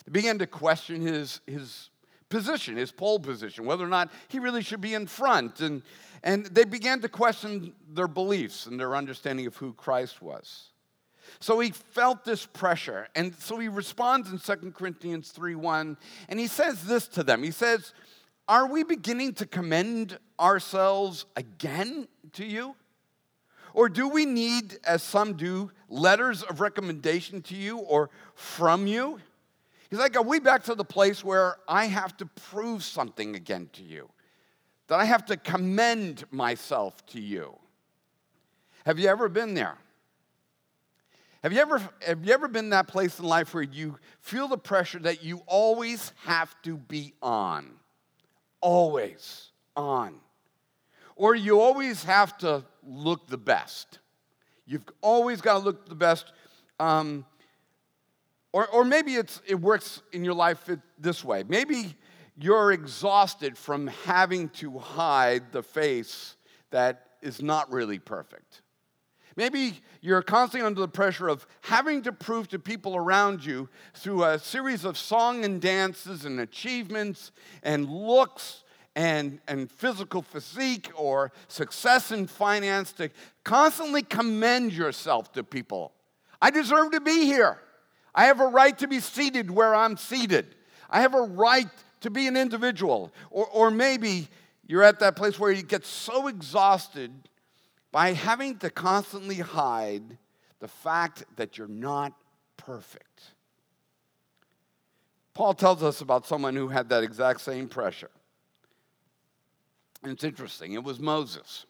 they 0.05 0.11
began 0.11 0.37
to 0.39 0.47
question 0.47 1.01
his, 1.01 1.41
his 1.47 1.89
position, 2.29 2.75
his 2.75 2.91
pole 2.91 3.19
position, 3.19 3.65
whether 3.65 3.85
or 3.85 3.89
not 3.89 4.11
he 4.27 4.39
really 4.39 4.61
should 4.61 4.81
be 4.81 4.93
in 4.93 5.07
front. 5.07 5.61
And, 5.61 5.83
and 6.23 6.45
they 6.47 6.65
began 6.65 6.99
to 7.01 7.09
question 7.09 7.73
their 7.89 8.07
beliefs 8.07 8.65
and 8.65 8.79
their 8.79 8.95
understanding 8.95 9.45
of 9.45 9.55
who 9.55 9.73
Christ 9.73 10.21
was. 10.21 10.71
So 11.39 11.59
he 11.59 11.71
felt 11.71 12.25
this 12.25 12.45
pressure. 12.45 13.07
And 13.15 13.35
so 13.35 13.57
he 13.59 13.67
responds 13.67 14.31
in 14.31 14.39
2 14.39 14.71
Corinthians 14.71 15.29
3 15.29 15.55
1, 15.55 15.97
and 16.29 16.39
he 16.39 16.47
says 16.47 16.85
this 16.85 17.07
to 17.09 17.23
them. 17.23 17.43
He 17.43 17.51
says, 17.51 17.93
Are 18.47 18.67
we 18.67 18.83
beginning 18.83 19.33
to 19.35 19.45
commend 19.45 20.17
ourselves 20.39 21.25
again 21.35 22.07
to 22.33 22.45
you? 22.45 22.75
Or 23.73 23.89
do 23.89 24.07
we 24.07 24.25
need, 24.25 24.77
as 24.83 25.01
some 25.01 25.33
do, 25.33 25.71
letters 25.89 26.43
of 26.43 26.61
recommendation 26.61 27.41
to 27.43 27.55
you 27.55 27.79
or 27.79 28.09
from 28.35 28.87
you? 28.87 29.19
He's 29.89 29.99
like, 29.99 30.15
Are 30.15 30.23
we 30.23 30.39
back 30.39 30.63
to 30.65 30.75
the 30.75 30.85
place 30.85 31.23
where 31.23 31.57
I 31.67 31.85
have 31.85 32.15
to 32.17 32.25
prove 32.25 32.83
something 32.83 33.35
again 33.35 33.69
to 33.73 33.83
you? 33.83 34.09
That 34.87 34.99
I 34.99 35.05
have 35.05 35.25
to 35.27 35.37
commend 35.37 36.25
myself 36.31 37.05
to 37.07 37.21
you? 37.21 37.57
Have 38.85 38.99
you 38.99 39.07
ever 39.07 39.29
been 39.29 39.53
there? 39.53 39.77
Have 41.41 41.51
you 41.51 41.59
ever, 41.59 41.81
have 42.05 42.23
you 42.25 42.33
ever 42.33 42.47
been 42.47 42.69
that 42.69 42.87
place 42.87 43.19
in 43.19 43.25
life 43.25 43.53
where 43.53 43.63
you 43.63 43.97
feel 44.21 44.47
the 44.47 44.57
pressure 44.57 44.99
that 44.99 45.23
you 45.23 45.41
always 45.45 46.13
have 46.23 46.55
to 46.61 46.77
be 46.77 47.13
on? 47.21 47.71
Always 48.61 49.51
on 49.75 50.15
or 51.15 51.35
you 51.35 51.59
always 51.59 52.03
have 52.03 52.37
to 52.39 52.63
look 52.83 53.27
the 53.27 53.37
best. 53.37 53.99
You've 54.65 54.85
always 55.01 55.41
got 55.41 55.59
to 55.59 55.59
look 55.59 55.87
the 55.87 55.95
best. 55.95 56.31
Um, 56.79 57.25
or, 58.51 58.67
or 58.67 58.83
maybe 58.83 59.15
it's, 59.15 59.41
it 59.47 59.55
works 59.55 60.01
in 60.11 60.23
your 60.23 60.35
life 60.35 60.69
this 60.97 61.23
way. 61.23 61.43
Maybe 61.47 61.95
you're 62.37 62.71
exhausted 62.71 63.57
from 63.57 63.87
having 64.05 64.49
to 64.49 64.77
hide 64.79 65.51
the 65.51 65.63
face 65.63 66.35
that 66.71 67.07
is 67.21 67.41
not 67.41 67.71
really 67.71 67.99
perfect. 67.99 68.61
Maybe 69.35 69.81
you're 70.01 70.21
constantly 70.21 70.65
under 70.65 70.81
the 70.81 70.87
pressure 70.87 71.27
of 71.27 71.47
having 71.61 72.03
to 72.03 72.11
prove 72.11 72.47
to 72.49 72.59
people 72.59 72.95
around 72.95 73.43
you 73.43 73.69
through 73.95 74.23
a 74.23 74.37
series 74.37 74.85
of 74.85 74.97
song 74.97 75.43
and 75.43 75.59
dances 75.59 76.25
and 76.25 76.39
achievements 76.39 77.31
and 77.63 77.89
looks 77.89 78.63
and, 78.95 79.39
and 79.47 79.71
physical 79.71 80.21
physique 80.21 80.91
or 80.95 81.31
success 81.47 82.11
in 82.11 82.27
finance 82.27 82.91
to 82.93 83.09
constantly 83.43 84.03
commend 84.03 84.73
yourself 84.73 85.31
to 85.33 85.43
people. 85.43 85.93
I 86.41 86.51
deserve 86.51 86.91
to 86.91 87.01
be 87.01 87.25
here. 87.25 87.59
I 88.13 88.25
have 88.25 88.39
a 88.39 88.47
right 88.47 88.77
to 88.79 88.87
be 88.87 88.99
seated 88.99 89.49
where 89.49 89.73
I'm 89.73 89.97
seated. 89.97 90.55
I 90.89 91.01
have 91.01 91.15
a 91.15 91.21
right 91.21 91.69
to 92.01 92.09
be 92.11 92.27
an 92.27 92.37
individual. 92.37 93.11
Or, 93.31 93.47
or 93.47 93.71
maybe 93.71 94.27
you're 94.67 94.83
at 94.83 94.99
that 94.99 95.15
place 95.15 95.39
where 95.39 95.51
you 95.51 95.63
get 95.63 95.85
so 95.85 96.27
exhausted 96.27 97.11
by 97.91 98.13
having 98.13 98.57
to 98.59 98.69
constantly 98.69 99.37
hide 99.37 100.17
the 100.59 100.67
fact 100.67 101.23
that 101.35 101.57
you're 101.57 101.67
not 101.67 102.13
perfect. 102.57 103.21
Paul 105.33 105.53
tells 105.53 105.81
us 105.81 106.01
about 106.01 106.27
someone 106.27 106.55
who 106.55 106.67
had 106.67 106.89
that 106.89 107.03
exact 107.03 107.41
same 107.41 107.67
pressure. 107.67 108.11
And 110.03 110.11
it's 110.11 110.23
interesting, 110.23 110.73
it 110.73 110.83
was 110.83 110.99
Moses. 110.99 111.65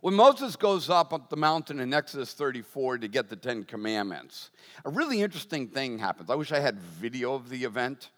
When 0.00 0.14
Moses 0.14 0.56
goes 0.56 0.90
up 0.90 1.12
up 1.12 1.30
the 1.30 1.36
mountain 1.36 1.80
in 1.80 1.94
Exodus 1.94 2.34
34 2.34 2.98
to 2.98 3.08
get 3.08 3.28
the 3.28 3.36
Ten 3.36 3.64
Commandments, 3.64 4.50
a 4.84 4.90
really 4.90 5.22
interesting 5.22 5.68
thing 5.68 5.98
happens. 5.98 6.30
I 6.30 6.34
wish 6.34 6.52
I 6.52 6.60
had 6.60 6.78
video 6.78 7.34
of 7.34 7.48
the 7.48 7.64
event, 7.64 8.10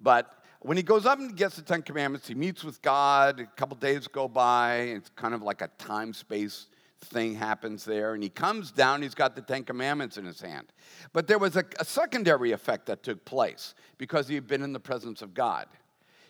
but 0.00 0.42
when 0.60 0.76
he 0.76 0.82
goes 0.82 1.06
up 1.06 1.18
and 1.18 1.34
gets 1.36 1.56
the 1.56 1.62
Ten 1.62 1.82
Commandments, 1.82 2.28
he 2.28 2.34
meets 2.34 2.64
with 2.64 2.80
God. 2.82 3.40
A 3.40 3.46
couple 3.46 3.76
days 3.76 4.06
go 4.06 4.28
by. 4.28 4.76
It's 4.76 5.10
kind 5.10 5.34
of 5.34 5.42
like 5.42 5.60
a 5.60 5.68
time 5.78 6.12
space 6.12 6.68
thing 7.00 7.34
happens 7.34 7.84
there. 7.84 8.14
And 8.14 8.22
he 8.22 8.28
comes 8.28 8.70
down, 8.70 9.02
he's 9.02 9.14
got 9.14 9.34
the 9.34 9.42
Ten 9.42 9.64
Commandments 9.64 10.18
in 10.18 10.24
his 10.24 10.40
hand. 10.40 10.72
But 11.12 11.26
there 11.26 11.38
was 11.38 11.56
a, 11.56 11.64
a 11.80 11.84
secondary 11.84 12.52
effect 12.52 12.86
that 12.86 13.02
took 13.02 13.24
place 13.24 13.74
because 13.98 14.28
he 14.28 14.34
had 14.34 14.46
been 14.46 14.62
in 14.62 14.72
the 14.72 14.80
presence 14.80 15.20
of 15.20 15.34
God. 15.34 15.66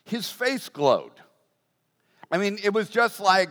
His 0.04 0.30
face 0.30 0.68
glowed. 0.68 1.12
I 2.32 2.38
mean, 2.38 2.58
it 2.64 2.72
was 2.72 2.88
just 2.88 3.20
like, 3.20 3.50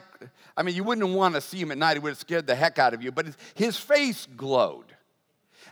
I 0.57 0.63
mean, 0.63 0.75
you 0.75 0.83
wouldn't 0.83 1.07
want 1.07 1.35
to 1.35 1.41
see 1.41 1.59
him 1.61 1.71
at 1.71 1.77
night. 1.77 1.97
It 1.97 2.03
would 2.03 2.09
have 2.09 2.17
scared 2.17 2.47
the 2.47 2.55
heck 2.55 2.79
out 2.79 2.95
of 2.95 3.03
you. 3.03 3.11
But 3.11 3.27
his 3.53 3.77
face 3.77 4.27
glowed. 4.35 4.95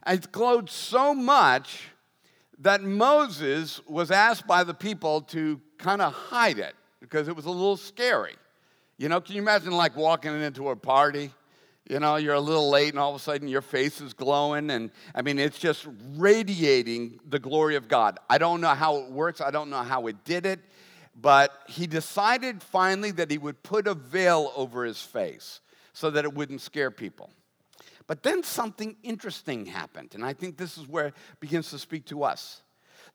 And 0.04 0.24
it 0.24 0.32
glowed 0.32 0.70
so 0.70 1.16
much 1.16 1.90
that 2.60 2.84
Moses 2.84 3.82
was 3.88 4.12
asked 4.12 4.46
by 4.46 4.64
the 4.64 4.76
people 4.76 5.22
to 5.22 5.60
kind 5.80 6.02
of 6.02 6.14
hide 6.14 6.60
it 6.60 6.76
because 7.00 7.28
it 7.28 7.36
was 7.36 7.46
a 7.46 7.50
little 7.50 7.78
scary. 7.78 8.36
You 8.98 9.10
know, 9.10 9.20
can 9.20 9.36
you 9.36 9.42
imagine 9.42 9.72
like 9.72 9.96
walking 9.96 10.40
into 10.40 10.70
a 10.70 10.76
party? 10.76 11.32
You 11.90 12.00
know, 12.00 12.18
you're 12.18 12.36
a 12.36 12.40
little 12.40 12.70
late 12.70 12.90
and 12.90 13.00
all 13.00 13.10
of 13.10 13.16
a 13.16 13.24
sudden 13.24 13.48
your 13.48 13.62
face 13.64 14.02
is 14.02 14.14
glowing. 14.14 14.70
And 14.70 14.92
I 15.16 15.24
mean, 15.24 15.40
it's 15.40 15.58
just 15.58 15.88
radiating 16.16 17.20
the 17.28 17.40
glory 17.40 17.76
of 17.76 17.88
God. 17.88 18.20
I 18.30 18.38
don't 18.38 18.62
know 18.62 18.76
how 18.76 18.98
it 18.98 19.10
works, 19.10 19.42
I 19.42 19.50
don't 19.50 19.72
know 19.72 19.82
how 19.82 20.06
it 20.08 20.24
did 20.26 20.46
it. 20.46 20.60
But 21.16 21.52
he 21.68 21.88
decided 21.88 22.64
finally 22.64 23.12
that 23.12 23.32
he 23.32 23.38
would 23.38 23.62
put 23.64 23.88
a 23.88 23.94
veil 23.94 24.52
over 24.56 24.84
his 24.84 25.02
face 25.02 25.60
so 25.94 26.10
that 26.12 26.26
it 26.26 26.34
wouldn't 26.34 26.62
scare 26.62 26.92
people. 26.92 27.30
But 28.08 28.24
then 28.24 28.42
something 28.42 28.96
interesting 29.04 29.68
happened, 29.68 30.16
and 30.16 30.26
I 30.26 30.34
think 30.34 30.58
this 30.58 30.78
is 30.78 30.88
where 30.88 31.08
it 31.08 31.14
begins 31.40 31.70
to 31.72 31.78
speak 31.78 32.06
to 32.06 32.24
us. 32.24 32.62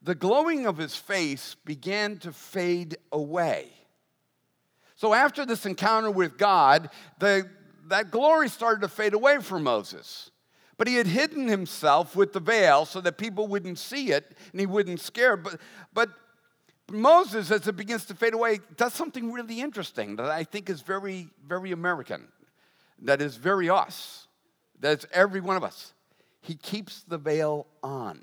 The 0.03 0.15
glowing 0.15 0.67
of 0.67 0.77
his 0.77 0.95
face 0.95 1.57
began 1.65 2.19
to 2.19 2.33
fade 2.33 2.97
away. 3.11 3.71
So 4.97 5.13
after 5.13 5.45
this 5.45 5.67
encounter 5.67 6.11
with 6.11 6.39
God, 6.39 6.91
the, 7.19 7.49
that 7.89 8.11
glory 8.11 8.49
started 8.49 8.83
to 8.83 8.89
fade 8.89 9.15
away 9.15 9.39
from 9.41 9.65
Moses. 9.65 10.31
But 10.77 10.89
he 10.89 10.97
had 10.97 11.07
hidden 11.07 11.49
himself 11.49 12.17
with 12.17 12.33
the 12.33 12.41
veil 12.41 12.85
so 12.85 13.01
that 13.01 13.17
people 13.17 13.47
wouldn't 13.47 13.79
see 13.79 14.11
it 14.11 14.37
and 14.53 14.61
he 14.61 14.67
wouldn't 14.67 15.01
scare. 15.01 15.37
But, 15.37 15.61
but 15.93 16.11
Moses, 16.91 17.50
as 17.50 17.67
it 17.67 17.76
begins 17.76 18.05
to 18.07 18.14
fade 18.14 18.35
away, 18.35 18.61
does 18.76 18.93
something 18.93 19.33
really 19.33 19.61
interesting 19.61 20.17
that 20.17 20.26
I 20.26 20.45
think 20.45 20.69
is 20.69 20.83
very, 20.83 21.29
very 21.47 21.73
American, 21.73 22.29
that 23.03 23.23
is 23.23 23.37
very 23.37 23.71
us, 23.71 24.26
that's 24.81 25.07
every 25.12 25.41
one 25.41 25.57
of 25.57 25.64
us. 25.64 25.95
He 26.43 26.55
keeps 26.55 27.03
the 27.05 27.17
veil 27.17 27.67
on. 27.83 28.21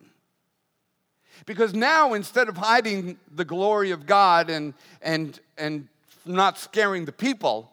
Because 1.47 1.73
now, 1.73 2.13
instead 2.13 2.49
of 2.49 2.57
hiding 2.57 3.17
the 3.33 3.45
glory 3.45 3.91
of 3.91 4.05
God 4.05 4.49
and, 4.51 4.75
and, 5.01 5.39
and 5.57 5.87
not 6.23 6.59
scaring 6.59 7.05
the 7.05 7.11
people, 7.11 7.71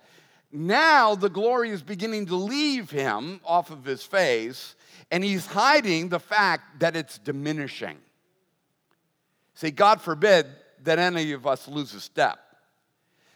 now 0.51 1.15
the 1.15 1.29
glory 1.29 1.69
is 1.69 1.83
beginning 1.83 2.27
to 2.27 2.37
leave 2.37 2.91
him 2.91 3.41
off 3.45 3.71
of 3.71 3.85
his 3.85 4.03
face, 4.03 4.75
and 5.11 5.23
he's 5.23 5.45
hiding 5.45 6.09
the 6.09 6.21
fact 6.21 6.81
that 6.81 6.97
it's 6.97 7.19
diminishing. 7.19 7.99
See, 9.55 9.71
God 9.71 10.01
forbid 10.01 10.47
that 10.85 10.99
any 10.99 11.33
of 11.33 11.47
us 11.47 11.69
lose 11.69 11.95
a 11.95 12.01
step. 12.01 12.39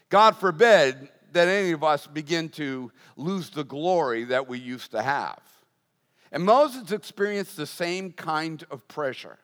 God 0.09 0.37
forbid 0.37 1.09
that 1.33 1.49
any 1.49 1.73
of 1.73 1.83
us 1.83 2.07
begin 2.07 2.49
to 2.51 2.93
lose 3.17 3.51
the 3.51 3.65
glory 3.65 4.25
that 4.25 4.49
we 4.49 4.59
used 4.59 4.91
to 4.91 5.03
have. 5.03 5.41
And 6.31 6.45
Moses 6.45 6.93
experienced 6.93 7.57
the 7.57 7.67
same 7.67 8.13
kind 8.13 8.65
of 8.71 8.87
pressure. 8.89 9.39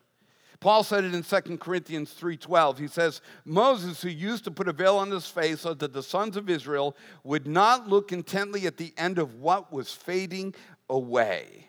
Paul 0.61 0.83
said 0.83 1.05
it 1.05 1.15
in 1.15 1.23
2 1.23 1.61
Corinthians 1.61 2.13
3:12. 2.13 2.79
He 2.79 2.89
says, 2.89 3.21
"Moses 3.45 4.03
who 4.03 4.09
used 4.09 4.45
to 4.45 4.51
put 4.51 4.69
a 4.69 4.73
veil 4.73 4.97
on 4.97 5.11
his 5.11 5.29
face 5.29 5.61
so 5.61 5.73
that 5.75 5.93
the 5.93 6.03
sons 6.03 6.37
of 6.37 6.51
Israel 6.51 6.97
would 7.23 7.47
not 7.47 7.89
look 7.89 8.11
intently 8.11 8.67
at 8.67 8.77
the 8.77 8.93
end 8.97 9.19
of 9.19 9.37
what 9.37 9.73
was 9.73 9.93
fading 9.93 10.55
away." 10.91 11.69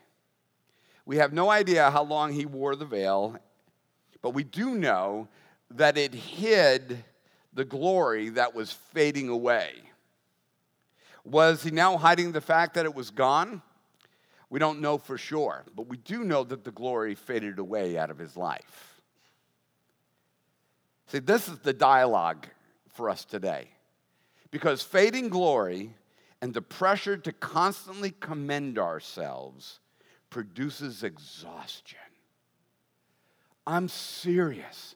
We 1.05 1.17
have 1.17 1.33
no 1.33 1.49
idea 1.49 1.91
how 1.91 2.03
long 2.03 2.33
he 2.33 2.45
wore 2.45 2.75
the 2.75 2.85
veil, 2.85 3.37
but 4.21 4.31
we 4.31 4.43
do 4.43 4.75
know 4.75 5.27
that 5.71 5.97
it 5.97 6.13
hid 6.13 7.03
the 7.53 7.65
glory 7.65 8.29
that 8.29 8.55
was 8.55 8.71
fading 8.71 9.29
away. 9.29 9.71
Was 11.23 11.63
he 11.63 11.71
now 11.71 11.97
hiding 11.97 12.31
the 12.31 12.41
fact 12.41 12.75
that 12.75 12.85
it 12.85 12.95
was 12.95 13.11
gone? 13.11 13.61
We 14.49 14.59
don't 14.59 14.81
know 14.81 14.97
for 14.97 15.17
sure, 15.17 15.63
but 15.75 15.87
we 15.87 15.97
do 15.97 16.23
know 16.23 16.43
that 16.43 16.63
the 16.63 16.71
glory 16.71 17.13
faded 17.13 17.59
away 17.59 17.97
out 17.97 18.09
of 18.09 18.17
his 18.17 18.35
life. 18.35 19.01
See, 21.07 21.19
this 21.19 21.47
is 21.47 21.59
the 21.59 21.73
dialogue 21.73 22.47
for 22.89 23.09
us 23.09 23.25
today. 23.25 23.69
Because 24.51 24.81
fading 24.81 25.29
glory 25.29 25.93
and 26.41 26.53
the 26.53 26.61
pressure 26.61 27.17
to 27.17 27.31
constantly 27.33 28.11
commend 28.19 28.79
ourselves 28.79 29.79
produces 30.29 31.03
exhaustion. 31.03 31.99
I'm 33.67 33.87
serious. 33.87 34.95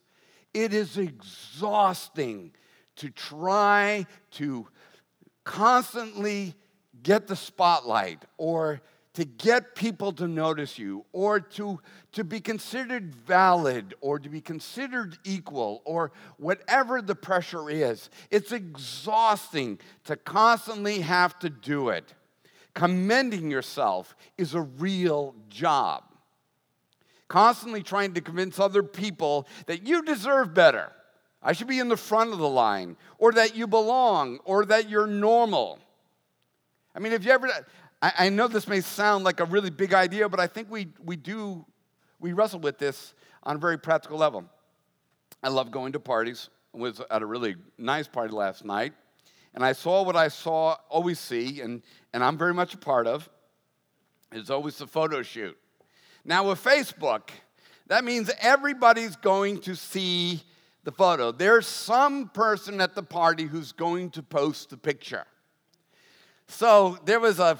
It 0.53 0.73
is 0.73 0.97
exhausting 0.97 2.51
to 2.97 3.09
try 3.09 4.05
to 4.31 4.67
constantly 5.43 6.55
get 7.01 7.27
the 7.27 7.35
spotlight 7.35 8.23
or 8.37 8.81
to 9.13 9.25
get 9.25 9.75
people 9.75 10.11
to 10.13 10.27
notice 10.27 10.79
you 10.79 11.05
or 11.11 11.39
to, 11.39 11.79
to 12.13 12.23
be 12.23 12.39
considered 12.39 13.13
valid 13.13 13.93
or 14.01 14.17
to 14.17 14.29
be 14.29 14.41
considered 14.41 15.17
equal 15.23 15.81
or 15.85 16.11
whatever 16.37 17.01
the 17.01 17.15
pressure 17.15 17.69
is. 17.69 18.09
It's 18.31 18.51
exhausting 18.51 19.79
to 20.05 20.15
constantly 20.15 21.01
have 21.01 21.37
to 21.39 21.49
do 21.49 21.89
it. 21.89 22.13
Commending 22.73 23.51
yourself 23.51 24.15
is 24.37 24.55
a 24.55 24.61
real 24.61 25.35
job 25.47 26.03
constantly 27.34 27.82
trying 27.82 28.13
to 28.13 28.22
convince 28.22 28.60
other 28.60 28.84
people 28.84 29.48
that 29.65 29.88
you 29.88 30.04
deserve 30.04 30.54
better. 30.54 30.91
I 31.41 31.54
should 31.54 31.65
be 31.65 31.80
in 31.80 31.88
the 31.88 31.98
front 31.98 32.32
of 32.32 32.38
the 32.38 32.48
line, 32.48 32.96
or 33.17 33.32
that 33.32 33.56
you 33.56 33.65
belong, 33.65 34.38
or 34.46 34.65
that 34.65 34.88
you're 34.88 35.08
normal. 35.08 35.80
I 36.93 37.00
mean, 37.00 37.12
if 37.12 37.26
you 37.26 37.32
ever, 37.32 37.50
I, 38.04 38.13
I 38.19 38.30
know 38.30 38.48
this 38.48 38.67
may 38.67 38.82
sound 38.82 39.24
like 39.24 39.39
a 39.39 39.46
really 39.46 39.72
big 39.72 39.96
idea, 39.96 40.30
but 40.30 40.39
I 40.39 40.46
think 40.46 40.69
we, 40.69 40.89
we 41.04 41.15
do, 41.15 41.65
we 42.19 42.34
wrestle 42.34 42.60
with 42.60 42.78
this 42.78 43.15
on 43.41 43.56
a 43.56 43.60
very 43.60 43.80
practical 43.80 44.19
level. 44.19 44.46
I 45.41 45.50
love 45.50 45.72
going 45.72 45.93
to 45.93 46.00
parties. 46.00 46.52
I 46.76 46.78
was 46.78 47.02
at 47.10 47.24
a 47.24 47.26
really 47.26 47.56
nice 47.80 48.08
party 48.08 48.32
last 48.32 48.63
night, 48.63 48.93
and 49.56 49.65
I 49.65 49.74
saw 49.74 50.04
what 50.04 50.15
I 50.15 50.28
saw, 50.28 50.76
always 50.88 51.17
see, 51.17 51.62
and, 51.62 51.82
and 52.13 52.24
I'm 52.24 52.38
very 52.38 52.54
much 52.54 52.76
a 52.76 52.78
part 52.78 53.08
of, 53.08 53.28
is 54.32 54.52
always 54.52 54.78
the 54.78 54.86
photo 54.86 55.24
shoot. 55.24 55.58
Now, 56.25 56.47
with 56.47 56.63
Facebook, 56.63 57.29
that 57.88 58.03
means 58.05 58.31
everybody's 58.39 59.15
going 59.15 59.59
to 59.62 59.75
see 59.75 60.41
the 60.83 60.91
photo. 60.91 61.31
There's 61.31 61.67
some 61.67 62.29
person 62.29 62.79
at 62.81 62.95
the 62.95 63.03
party 63.03 63.43
who's 63.43 63.71
going 63.71 64.12
to 64.12 64.23
post 64.23 64.69
the 64.69 64.77
picture. 64.77 65.25
So 66.47 66.97
there 67.05 67.19
was 67.19 67.39
a, 67.39 67.57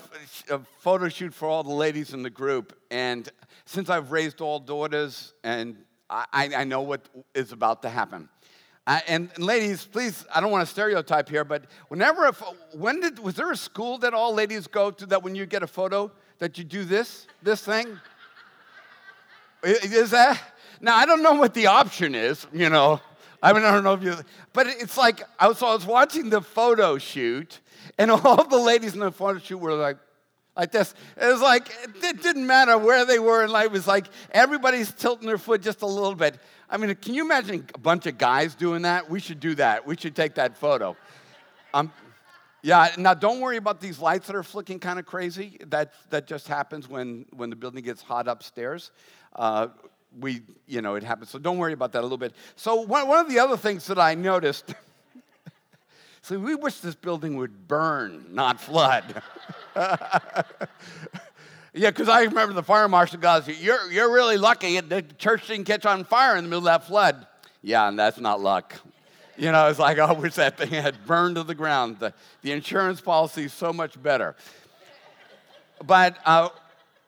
a, 0.50 0.60
photo 0.80 1.10
shoot 1.10 1.34
for 1.34 1.48
all 1.48 1.64
the 1.64 1.74
ladies 1.74 2.14
in 2.14 2.22
the 2.22 2.30
group, 2.30 2.78
and 2.92 3.28
since 3.66 3.90
I've 3.90 4.12
raised 4.12 4.42
all 4.42 4.60
daughters, 4.60 5.34
and 5.44 5.78
I, 6.10 6.50
I 6.56 6.64
know 6.64 6.82
what 6.82 7.08
is 7.34 7.54
about 7.54 7.82
to 7.84 7.90
happen. 7.90 8.30
Uh, 8.86 9.00
and, 9.08 9.30
and, 9.36 9.46
ladies, 9.46 9.86
please, 9.86 10.26
I 10.36 10.42
don't 10.42 10.52
want 10.52 10.68
to 10.68 10.72
stereotype 10.72 11.30
here, 11.30 11.46
but 11.46 11.66
whenever, 11.88 12.30
when 12.74 13.00
did, 13.00 13.20
was 13.20 13.36
there 13.36 13.50
a 13.52 13.58
school 13.58 13.98
that 14.00 14.14
all 14.14 14.34
ladies 14.34 14.68
go 14.68 14.92
to 14.92 15.06
that 15.08 15.24
when 15.24 15.36
you 15.36 15.46
get 15.46 15.64
a 15.64 15.68
photo, 15.68 16.12
that 16.40 16.58
you 16.58 16.66
do 16.66 16.84
this, 16.84 17.26
this 17.42 17.64
thing? 17.64 18.00
Is 19.64 20.12
that? 20.12 20.42
Now, 20.82 20.96
I 20.98 21.06
don't 21.06 21.24
know 21.24 21.34
what 21.34 21.54
the 21.54 21.68
option 21.68 22.16
is, 22.16 22.46
you 22.52 22.70
know. 22.70 23.00
I 23.42 23.54
mean, 23.54 23.64
I 23.64 23.72
don't 23.72 23.84
know 23.84 23.94
if 23.94 24.04
you, 24.04 24.16
but 24.54 24.68
it's 24.68 24.98
like, 24.98 25.22
I 25.40 25.48
was, 25.48 25.58
so 25.58 25.68
I 25.68 25.74
was 25.74 25.86
watching 25.86 26.30
the 26.30 26.42
photo 26.42 26.98
shoot, 26.98 27.60
and 27.98 28.12
all 28.12 28.44
the 28.44 28.58
ladies 28.58 28.94
in 28.94 29.00
the 29.00 29.12
photo 29.12 29.40
shoot 29.40 29.58
were 29.58 29.74
like, 29.74 29.98
like 30.56 30.72
this. 30.72 30.94
It 31.20 31.26
was 31.26 31.42
like, 31.42 31.70
it 32.04 32.22
didn't 32.22 32.46
matter 32.46 32.78
where 32.78 33.06
they 33.06 33.20
were 33.20 33.44
in 33.44 33.52
life. 33.52 33.66
It 33.66 33.72
was 33.72 33.88
like 33.88 34.08
everybody's 34.32 34.92
tilting 34.92 35.28
their 35.28 35.38
foot 35.38 35.62
just 35.62 35.82
a 35.82 35.88
little 35.88 36.16
bit. 36.16 36.38
I 36.70 36.78
mean, 36.78 36.94
can 36.96 37.14
you 37.14 37.24
imagine 37.24 37.66
a 37.74 37.80
bunch 37.80 38.06
of 38.06 38.18
guys 38.18 38.56
doing 38.56 38.84
that? 38.84 39.10
We 39.10 39.20
should 39.20 39.40
do 39.40 39.56
that. 39.56 39.86
We 39.88 39.98
should 39.98 40.16
take 40.16 40.36
that 40.36 40.58
photo. 40.58 40.96
Um, 41.74 41.92
yeah, 42.62 42.90
now 42.98 43.14
don't 43.14 43.42
worry 43.42 43.58
about 43.58 43.82
these 43.82 44.00
lights 44.00 44.28
that 44.28 44.36
are 44.36 44.44
flicking 44.44 44.80
kind 44.80 44.98
of 44.98 45.06
crazy. 45.06 45.58
That, 45.68 45.94
that 46.12 46.28
just 46.28 46.48
happens 46.48 46.88
when, 46.88 47.26
when 47.32 47.50
the 47.50 47.56
building 47.56 47.84
gets 47.84 48.02
hot 48.02 48.28
upstairs. 48.28 48.92
Uh, 49.36 49.68
we, 50.20 50.42
you 50.68 50.82
know, 50.82 50.96
it 50.96 51.04
happens. 51.04 51.30
So 51.30 51.40
don't 51.40 51.58
worry 51.58 51.74
about 51.74 51.92
that 51.94 52.02
a 52.02 52.04
little 52.04 52.18
bit. 52.18 52.34
So 52.56 52.82
one, 52.82 53.08
one 53.08 53.20
of 53.20 53.30
the 53.30 53.40
other 53.40 53.58
things 53.58 53.88
that 53.88 54.00
I 54.00 54.14
noticed, 54.14 54.74
so 56.22 56.38
we 56.38 56.56
wish 56.56 56.80
this 56.80 56.96
building 56.96 57.38
would 57.38 57.68
burn, 57.68 58.26
not 58.30 58.60
flood. 58.60 59.22
yeah, 59.76 60.44
because 61.74 62.10
I 62.10 62.24
remember 62.24 62.54
the 62.54 62.64
fire 62.64 62.88
marshal 62.88 63.20
goes, 63.20 63.48
you're, 63.48 63.92
you're 63.92 64.14
really 64.14 64.38
lucky 64.38 64.80
the 64.80 65.02
church 65.02 65.48
didn't 65.48 65.66
catch 65.66 65.86
on 65.86 66.04
fire 66.04 66.38
in 66.38 66.44
the 66.44 66.50
middle 66.50 66.68
of 66.68 66.82
that 66.82 66.86
flood. 66.88 67.26
Yeah, 67.62 67.88
and 67.88 67.98
that's 67.98 68.20
not 68.20 68.42
luck. 68.42 68.76
You 69.38 69.52
know, 69.52 69.68
it's 69.68 69.80
like, 69.80 69.98
I 70.00 70.12
wish 70.14 70.36
that 70.36 70.58
thing 70.58 70.70
had 70.70 71.06
burned 71.06 71.38
to 71.38 71.44
the 71.44 71.56
ground. 71.56 72.00
The, 72.00 72.14
the 72.42 72.52
insurance 72.52 73.02
policy 73.02 73.46
is 73.46 73.54
so 73.54 73.74
much 73.74 74.02
better. 74.02 74.36
But 75.84 76.18
uh, 76.26 76.50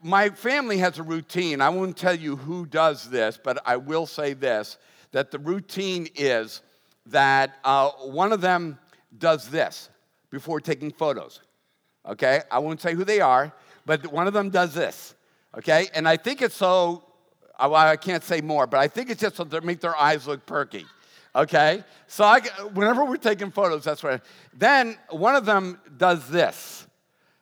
my 0.05 0.29
family 0.29 0.77
has 0.77 0.99
a 0.99 1.03
routine. 1.03 1.61
I 1.61 1.69
won't 1.69 1.97
tell 1.97 2.13
you 2.13 2.35
who 2.35 2.67
does 2.67 3.09
this, 3.09 3.39
but 3.43 3.57
I 3.65 3.77
will 3.77 4.05
say 4.05 4.33
this 4.33 4.77
that 5.13 5.31
the 5.31 5.39
routine 5.39 6.07
is 6.13 6.61
that 7.07 7.55
uh, 7.63 7.89
one 7.89 8.31
of 8.31 8.39
them 8.39 8.77
does 9.17 9.47
this 9.49 9.89
before 10.29 10.59
taking 10.59 10.91
photos. 10.91 11.39
Okay? 12.05 12.41
I 12.51 12.59
won't 12.59 12.81
say 12.81 12.93
who 12.93 13.03
they 13.03 13.19
are, 13.19 13.51
but 13.87 14.05
one 14.11 14.27
of 14.27 14.33
them 14.33 14.51
does 14.51 14.75
this. 14.75 15.15
Okay? 15.57 15.87
And 15.95 16.07
I 16.07 16.17
think 16.17 16.43
it's 16.43 16.55
so, 16.55 17.03
uh, 17.59 17.73
I 17.73 17.95
can't 17.95 18.23
say 18.23 18.41
more, 18.41 18.67
but 18.67 18.79
I 18.79 18.87
think 18.87 19.09
it's 19.09 19.21
just 19.21 19.37
to 19.37 19.61
make 19.61 19.79
their 19.79 19.95
eyes 19.95 20.27
look 20.27 20.45
perky. 20.45 20.85
Okay? 21.35 21.83
So 22.05 22.25
I, 22.25 22.41
whenever 22.73 23.05
we're 23.05 23.17
taking 23.17 23.49
photos, 23.49 23.85
that's. 23.85 24.03
I, 24.03 24.21
then 24.53 24.97
one 25.09 25.35
of 25.35 25.45
them 25.45 25.79
does 25.97 26.27
this 26.29 26.84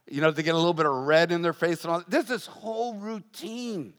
you 0.10 0.22
know, 0.22 0.32
they 0.32 0.44
get 0.44 0.54
a 0.54 0.58
little 0.58 0.74
bit 0.74 0.86
of 0.86 0.94
red 0.94 1.32
in 1.32 1.42
their 1.42 1.54
face 1.54 1.84
and 1.84 1.94
all. 1.94 2.04
There's 2.08 2.26
this 2.26 2.46
whole 2.46 2.96
routine. 2.96 3.94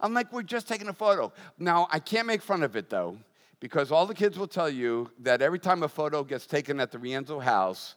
I'm 0.00 0.12
like, 0.12 0.32
we're 0.32 0.42
just 0.42 0.68
taking 0.68 0.88
a 0.88 0.92
photo. 0.92 1.32
Now, 1.58 1.88
I 1.90 1.98
can't 1.98 2.26
make 2.26 2.42
fun 2.42 2.62
of 2.62 2.76
it 2.76 2.90
though, 2.90 3.16
because 3.60 3.90
all 3.90 4.06
the 4.06 4.14
kids 4.14 4.38
will 4.38 4.46
tell 4.46 4.68
you 4.68 5.10
that 5.20 5.40
every 5.40 5.58
time 5.58 5.82
a 5.82 5.88
photo 5.88 6.22
gets 6.22 6.46
taken 6.46 6.78
at 6.80 6.92
the 6.92 6.98
Rienzo 6.98 7.42
house, 7.42 7.94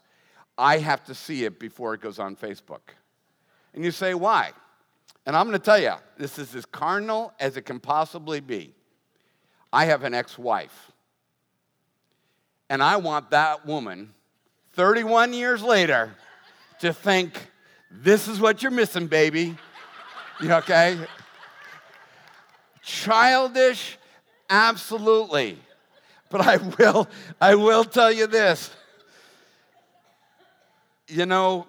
I 0.58 0.78
have 0.78 1.04
to 1.06 1.16
see 1.16 1.46
it 1.46 1.60
before 1.60 1.94
it 1.94 2.02
goes 2.02 2.20
on 2.20 2.36
Facebook. 2.36 2.94
And 3.74 3.84
you 3.84 3.92
say, 3.92 4.14
why? 4.14 4.52
And 5.26 5.36
I'm 5.36 5.48
going 5.48 5.58
to 5.58 5.64
tell 5.64 5.80
you, 5.80 5.94
this 6.18 6.40
is 6.40 6.56
as 6.56 6.66
carnal 6.66 7.34
as 7.40 7.56
it 7.56 7.62
can 7.62 7.80
possibly 7.80 8.40
be. 8.40 8.74
I 9.72 9.86
have 9.86 10.04
an 10.04 10.14
ex 10.14 10.38
wife. 10.38 10.92
And 12.70 12.82
I 12.82 12.98
want 12.98 13.32
that 13.32 13.66
woman, 13.66 14.14
31 14.74 15.34
years 15.34 15.62
later, 15.62 16.16
to 16.80 16.94
think, 16.94 17.50
this 17.92 18.28
is 18.28 18.40
what 18.40 18.62
you're 18.62 18.72
missing, 18.72 19.08
baby. 19.08 19.58
You 20.42 20.52
okay? 20.54 20.98
Childish, 22.82 23.98
absolutely. 24.50 25.58
But 26.30 26.42
I 26.42 26.58
will, 26.58 27.08
I 27.42 27.56
will 27.56 27.84
tell 27.84 28.12
you 28.12 28.28
this. 28.28 28.72
You 31.08 31.26
know, 31.26 31.68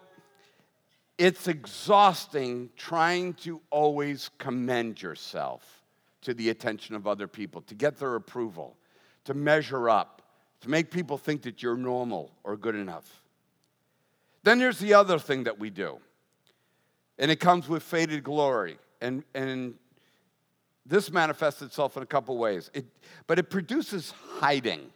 it's 1.19 1.49
exhausting 1.49 2.71
trying 2.77 3.35
to 3.35 3.61
always 3.71 4.31
commend 4.39 5.03
yourself 5.03 5.83
to 6.23 6.35
the 6.35 6.51
attention 6.51 6.95
of 6.95 7.07
other 7.07 7.27
people, 7.27 7.63
to 7.63 7.75
get 7.75 7.99
their 7.99 8.15
approval, 8.15 8.77
to 9.25 9.35
measure 9.35 9.89
up, 9.89 10.23
to 10.61 10.69
make 10.69 10.91
people 10.91 11.17
think 11.17 11.43
that 11.43 11.63
you're 11.63 11.77
normal 11.77 12.31
or 12.45 12.57
good 12.57 12.75
enough. 12.75 13.20
Then 14.43 14.59
there's 14.59 14.79
the 14.79 14.95
other 14.95 15.19
thing 15.19 15.45
that 15.45 15.59
we 15.59 15.71
do, 15.71 15.99
and 17.19 17.31
it 17.31 17.41
comes 17.41 17.69
with 17.69 17.83
faded 17.83 18.25
glory. 18.25 18.79
And, 19.03 19.25
and 19.35 19.75
this 20.87 21.11
manifests 21.11 21.63
itself 21.63 21.97
in 21.97 22.03
a 22.03 22.07
couple 22.07 22.37
ways, 22.39 22.71
it, 22.75 22.87
but 23.27 23.39
it 23.39 23.51
produces 23.51 24.13
hiding. 24.39 24.91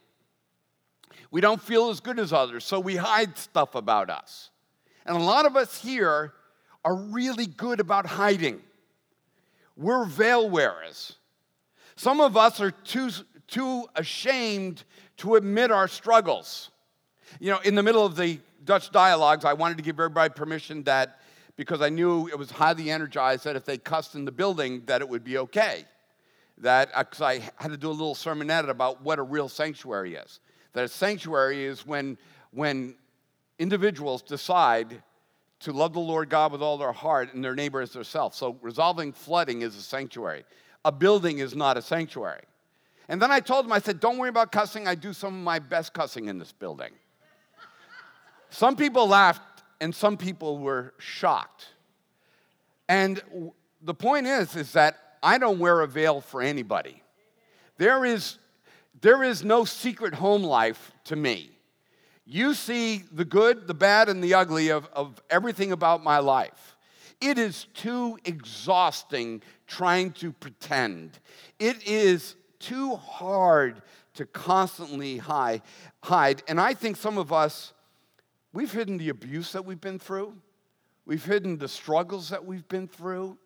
We 1.31 1.41
don't 1.41 1.61
feel 1.61 1.91
as 1.91 2.01
good 2.01 2.19
as 2.19 2.33
others, 2.33 2.65
so 2.65 2.81
we 2.81 2.97
hide 2.97 3.37
stuff 3.39 3.75
about 3.75 4.11
us. 4.11 4.51
And 5.07 5.17
a 5.17 5.21
lot 5.21 5.47
of 5.47 5.57
us 5.57 5.83
here 5.83 6.33
are 6.85 6.97
really 6.97 7.47
good 7.47 7.81
about 7.81 8.07
hiding. 8.07 8.61
We're 9.77 10.05
veil 10.05 10.49
wearers. 10.49 11.17
Some 11.97 12.21
of 12.21 12.37
us 12.37 12.61
are 12.61 12.71
too, 12.71 13.11
too 13.49 13.87
ashamed 13.95 14.85
to 15.19 15.37
admit 15.37 15.71
our 15.71 15.89
struggles. 15.89 16.71
You 17.41 17.51
know, 17.51 17.59
in 17.61 17.75
the 17.75 17.83
middle 17.83 18.05
of 18.05 18.17
the 18.17 18.39
Dutch 18.65 18.91
dialogues, 18.91 19.45
I 19.45 19.53
wanted 19.53 19.77
to 19.79 19.85
give 19.85 19.97
everybody 19.97 20.33
permission 20.33 20.83
that 20.85 21.21
because 21.57 21.81
I 21.81 21.89
knew 21.89 22.29
it 22.29 22.39
was 22.39 22.51
highly 22.51 22.91
energized 22.91 23.45
that 23.45 23.57
if 23.57 23.65
they 23.65 23.79
cussed 23.79 24.15
in 24.15 24.25
the 24.25 24.33
building, 24.33 24.83
that 24.87 25.01
it 25.01 25.09
would 25.09 25.25
be 25.25 25.39
okay. 25.39 25.85
That 26.59 26.91
because 26.97 27.21
uh, 27.21 27.27
I 27.27 27.51
had 27.57 27.71
to 27.71 27.77
do 27.77 27.89
a 27.89 27.93
little 27.93 28.15
sermonette 28.15 28.69
about 28.69 29.03
what 29.03 29.19
a 29.19 29.23
real 29.23 29.49
sanctuary 29.49 30.15
is. 30.15 30.41
That 30.73 30.85
a 30.85 30.89
sanctuary 30.89 31.65
is 31.65 31.87
when 31.87 32.17
when 32.53 32.95
individuals 33.59 34.23
decide 34.23 35.03
to 35.61 35.73
love 35.73 35.93
the 35.93 36.01
Lord 36.01 36.29
God 36.29 36.53
with 36.53 36.63
all 36.63 36.79
their 36.79 36.93
heart 36.93 37.35
and 37.35 37.43
their 37.43 37.55
neighbor 37.55 37.81
as 37.81 37.93
themselves. 37.93 38.37
So 38.37 38.59
resolving 38.61 39.13
flooding 39.13 39.63
is 39.63 39.77
a 39.77 39.83
sanctuary. 39.83 40.45
A 40.85 40.93
building 40.93 41.39
is 41.39 41.55
not 41.55 41.77
a 41.77 41.83
sanctuary. 41.83 42.43
And 43.09 43.21
then 43.21 43.31
I 43.31 43.41
told 43.41 43.65
them, 43.65 43.73
I 43.73 43.79
said, 43.79 44.01
don't 44.01 44.19
worry 44.19 44.29
about 44.29 44.53
cussing. 44.53 44.87
I 44.87 44.95
do 44.95 45.13
some 45.13 45.35
of 45.35 45.43
my 45.43 45.59
best 45.59 45.93
cussing 45.93 46.29
in 46.29 46.39
this 46.39 46.53
building. 46.53 46.91
Some 48.55 48.77
people 48.77 49.09
laughed 49.09 49.65
and 49.81 49.93
some 49.93 50.17
people 50.17 50.59
were 50.59 50.95
shocked. 50.99 51.67
And 52.89 53.21
the 53.83 53.95
point 53.95 54.27
is, 54.27 54.55
is 54.55 54.73
that 54.75 54.97
I 55.23 55.39
don't 55.39 55.59
wear 55.59 55.81
a 55.81 55.89
veil 55.89 56.21
for 56.21 56.41
anybody. 56.41 57.03
There 57.79 58.05
is, 58.05 58.39
there 59.01 59.25
is 59.25 59.45
no 59.45 59.65
secret 59.65 60.15
home 60.15 60.45
life 60.45 60.93
to 61.05 61.17
me. 61.17 61.51
You 62.25 62.55
see 62.55 63.03
the 63.11 63.25
good, 63.25 63.67
the 63.67 63.75
bad, 63.75 64.09
and 64.09 64.23
the 64.23 64.35
ugly 64.35 64.69
of, 64.69 64.89
of 64.93 65.21
everything 65.29 65.73
about 65.73 66.05
my 66.05 66.19
life. 66.19 66.77
It 67.21 67.39
is 67.39 67.67
too 67.75 68.19
exhausting 68.25 69.43
trying 69.67 70.13
to 70.13 70.31
pretend. 70.31 71.19
It 71.59 71.87
is 71.89 72.37
too 72.61 72.95
hard 72.95 73.83
to 74.15 74.27
constantly 74.27 75.19
hide. 75.19 75.63
hide. 76.05 76.45
And 76.47 76.61
I 76.61 76.75
think 76.75 76.97
some 76.97 77.19
of 77.19 77.33
us, 77.33 77.73
we've 78.55 78.73
hidden 78.73 78.97
the 78.97 79.11
abuse 79.11 79.53
that 79.53 79.67
we've 79.67 79.81
been 79.81 79.99
through, 79.99 80.35
we've 81.05 81.25
hidden 81.25 81.59
the 81.59 81.69
struggles 81.69 82.31
that 82.31 82.47
we've 82.47 82.67
been 82.69 82.89
through. 82.89 83.37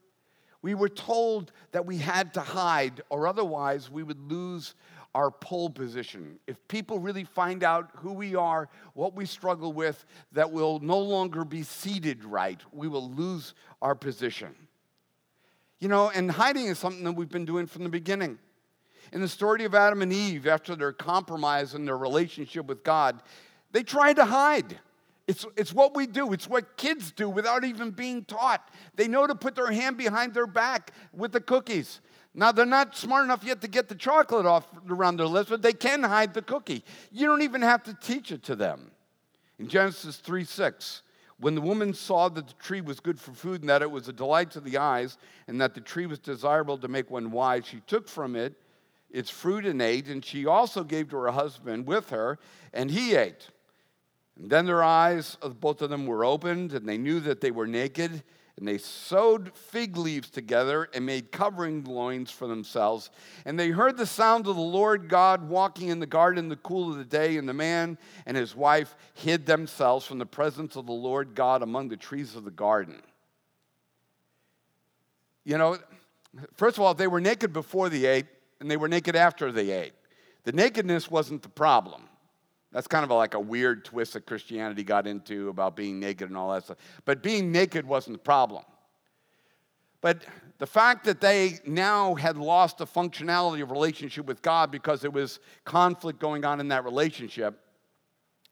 We 0.61 0.75
were 0.75 0.89
told 0.89 1.53
that 1.73 1.87
we 1.87 1.99
had 1.99 2.35
to 2.35 2.41
hide, 2.41 3.01
or 3.09 3.27
otherwise 3.27 3.91
we 3.91 4.03
would 4.03 4.31
lose 4.31 4.75
our 5.15 5.31
pole 5.31 5.71
position. 5.71 6.39
If 6.47 6.57
people 6.69 6.99
really 6.99 7.25
find 7.25 7.65
out 7.65 7.91
who 7.95 8.13
we 8.13 8.35
are, 8.35 8.69
what 8.95 9.15
we 9.15 9.25
struggle 9.25 9.73
with, 9.73 10.05
that 10.33 10.51
we'll 10.51 10.79
no 10.81 10.99
longer 10.99 11.45
be 11.45 11.63
seated 11.63 12.25
right, 12.25 12.61
we 12.73 12.87
will 12.87 13.11
lose 13.13 13.55
our 13.81 13.95
position. 13.95 14.55
You 15.81 15.89
know, 15.89 16.11
and 16.11 16.31
hiding 16.31 16.67
is 16.67 16.79
something 16.79 17.05
that 17.05 17.13
we've 17.13 17.29
been 17.29 17.45
doing 17.45 17.67
from 17.67 17.85
the 17.85 17.89
beginning. 17.89 18.39
In 19.13 19.21
the 19.21 19.29
story 19.29 19.65
of 19.65 19.75
Adam 19.75 20.03
and 20.03 20.13
Eve, 20.13 20.47
after 20.47 20.77
their 20.77 20.93
compromise 20.93 21.75
in 21.75 21.87
their 21.87 21.97
relationship 21.97 22.67
with 22.67 22.85
God, 22.85 23.23
they 23.73 23.83
tried 23.83 24.17
to 24.17 24.25
hide. 24.25 24.79
It's, 25.29 25.45
it's 25.59 25.75
what 25.75 25.95
we 25.95 26.07
do. 26.07 26.33
It's 26.33 26.49
what 26.49 26.79
kids 26.79 27.13
do 27.13 27.29
without 27.29 27.63
even 27.63 27.91
being 27.91 28.25
taught. 28.25 28.67
They 28.95 29.07
know 29.07 29.27
to 29.27 29.35
put 29.35 29.55
their 29.55 29.71
hand 29.71 29.99
behind 29.99 30.33
their 30.33 30.47
back 30.47 30.93
with 31.13 31.33
the 31.33 31.41
cookies. 31.41 32.01
Now, 32.35 32.51
they're 32.51 32.65
not 32.65 32.97
smart 32.97 33.25
enough 33.25 33.45
yet 33.45 33.61
to 33.61 33.69
get 33.69 33.89
the 33.89 33.95
chocolate 33.95 34.47
off 34.47 34.67
around 34.89 35.19
their 35.19 35.27
lips, 35.27 35.51
but 35.51 35.61
they 35.61 35.75
can 35.75 36.03
hide 36.03 36.33
the 36.33 36.41
cookie. 36.41 36.83
You 37.13 37.27
don't 37.27 37.43
even 37.43 37.61
have 37.61 37.83
to 37.85 37.95
teach 37.95 38.33
it 38.33 38.43
to 38.45 38.57
them. 38.57 38.91
In 39.59 39.69
Genesis 39.69 40.17
3 40.17 40.45
6, 40.45 41.03
when 41.41 41.55
the 41.55 41.61
woman 41.61 41.93
saw 41.93 42.31
that 42.31 42.49
the 42.49 42.55
tree 42.55 42.81
was 42.81 42.99
good 42.99 43.21
for 43.21 43.33
food 43.33 43.61
and 43.61 43.69
that 43.69 43.83
it 43.83 43.91
was 43.91 44.09
a 44.09 44.13
delight 44.15 44.51
to 44.53 44.61
the 44.61 44.79
eyes 44.79 45.19
and 45.47 45.61
that 45.61 45.75
the 45.75 45.81
tree 45.81 46.07
was 46.07 46.19
desirable 46.19 46.79
to 46.79 46.89
make 46.89 47.11
one 47.11 47.31
wise, 47.31 47.67
she 47.67 47.81
took 47.87 48.09
from 48.09 48.35
it 48.35 48.55
its 49.11 49.29
fruit 49.29 49.67
and 49.67 49.83
ate, 49.83 50.09
and 50.09 50.25
she 50.25 50.47
also 50.47 50.85
gave 50.85 51.11
to 51.11 51.17
her 51.17 51.33
husband 51.33 51.87
with 51.87 52.11
her, 52.11 52.39
and 52.73 52.91
he 52.91 53.15
ate. 53.15 53.49
And 54.39 54.51
then 54.51 54.67
their 54.67 54.85
eyes 54.85 55.37
of 55.43 55.61
both 55.61 55.83
of 55.83 55.91
them 55.91 56.07
were 56.07 56.25
opened, 56.25 56.73
and 56.73 56.89
they 56.89 56.99
knew 56.99 57.21
that 57.21 57.41
they 57.41 57.51
were 57.51 57.67
naked 57.67 58.23
and 58.59 58.67
they 58.67 58.79
sewed 58.79 59.53
fig 59.55 59.97
leaves 59.97 60.31
together 60.31 60.89
and 60.93 61.07
made 61.07 61.31
covering 61.31 61.85
loins 61.85 62.31
for 62.33 62.49
themselves. 62.49 63.09
And 63.45 63.59
they 63.59 63.71
heard 63.71 63.97
the 63.97 64.05
sound 64.05 64.49
of 64.49 64.57
the 64.57 64.61
Lord 64.61 65.09
God 65.09 65.49
walking 65.49 65.89
in 65.89 66.01
the 66.01 66.07
garden 66.07 66.45
in 66.45 66.49
the 66.49 66.57
cool 66.57 66.91
of 66.91 66.99
the 66.99 67.05
day, 67.05 67.37
and 67.37 67.49
the 67.49 67.55
man 67.55 67.99
and 68.27 68.37
his 68.37 68.57
wife 68.57 68.97
hid 69.15 69.47
themselves 69.47 70.05
from 70.05 70.19
the 70.19 70.27
presence 70.27 70.75
of 70.75 70.87
the 70.87 70.93
Lord 70.93 71.37
God 71.37 71.63
among 71.63 71.89
the 71.89 71.97
trees 71.97 72.35
of 72.35 72.45
the 72.45 72.51
garden. 72.51 73.01
You 75.45 75.57
know, 75.57 75.79
first 76.55 76.79
of 76.79 76.83
all, 76.83 76.95
they 76.95 77.07
were 77.07 77.21
naked 77.21 77.53
before 77.53 77.89
they 77.89 78.07
ate, 78.07 78.27
and 78.59 78.69
they 78.69 78.77
were 78.77 78.89
naked 78.89 79.15
after 79.15 79.53
they 79.53 79.71
ate. 79.71 79.93
The 80.43 80.53
nakedness 80.53 81.09
wasn't 81.09 81.43
the 81.43 81.49
problem. 81.49 82.08
That's 82.79 82.87
kind 82.87 83.03
of 83.03 83.11
like 83.11 83.35
a 83.35 83.41
weird 83.41 83.85
twist 83.85 84.13
that 84.13 84.25
Christianity 84.25 84.85
got 84.85 85.09
into 85.09 85.49
about 85.49 85.75
being 85.75 85.99
naked 85.99 86.29
and 86.29 86.39
all 86.39 86.53
that 86.53 86.63
stuff. 86.63 86.77
But 87.05 87.25
being 87.25 87.51
naked 87.51 87.85
wasn't 87.85 88.15
the 88.15 88.23
problem. 88.23 88.63
But 90.01 90.25
the 90.59 90.67
fact 90.69 91.05
that 91.07 91.21
they 91.21 91.59
now 91.67 92.15
had 92.15 92.37
lost 92.37 92.79
the 92.79 92.87
functionality 92.87 93.63
of 93.65 93.73
relationship 93.73 94.27
with 94.27 94.43
God 94.43 94.71
because 94.71 95.01
there 95.01 95.11
was 95.11 95.41
conflict 95.65 96.21
going 96.21 96.45
on 96.45 96.61
in 96.61 96.69
that 96.69 96.85
relationship, 96.85 97.59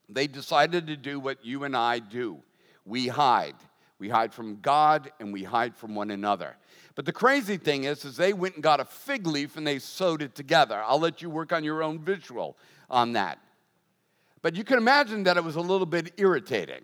they 0.09 0.27
decided 0.27 0.87
to 0.87 0.97
do 0.97 1.21
what 1.21 1.45
you 1.45 1.63
and 1.63 1.73
I 1.73 1.99
do 1.99 2.43
we 2.83 3.07
hide. 3.07 3.55
We 3.97 4.09
hide 4.09 4.33
from 4.33 4.59
God 4.59 5.09
and 5.21 5.31
we 5.31 5.45
hide 5.45 5.73
from 5.73 5.95
one 5.95 6.11
another. 6.11 6.57
But 6.95 7.05
the 7.05 7.13
crazy 7.13 7.55
thing 7.55 7.85
is, 7.85 8.03
is 8.03 8.17
they 8.17 8.33
went 8.33 8.55
and 8.55 8.63
got 8.63 8.81
a 8.81 8.85
fig 8.85 9.25
leaf 9.25 9.55
and 9.55 9.65
they 9.65 9.79
sewed 9.79 10.21
it 10.21 10.35
together. 10.35 10.83
I'll 10.85 10.99
let 10.99 11.21
you 11.21 11.29
work 11.29 11.53
on 11.53 11.63
your 11.63 11.81
own 11.81 11.99
visual 11.99 12.57
on 12.89 13.13
that. 13.13 13.39
But 14.47 14.55
you 14.55 14.63
can 14.63 14.77
imagine 14.77 15.23
that 15.23 15.35
it 15.35 15.43
was 15.43 15.57
a 15.57 15.61
little 15.61 15.85
bit 15.85 16.13
irritating. 16.15 16.79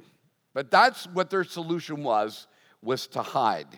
But 0.54 0.70
that's 0.70 1.08
what 1.08 1.30
their 1.30 1.46
solution 1.46 2.04
was, 2.04 2.46
was 2.82 3.08
to 3.08 3.22
hide. 3.22 3.70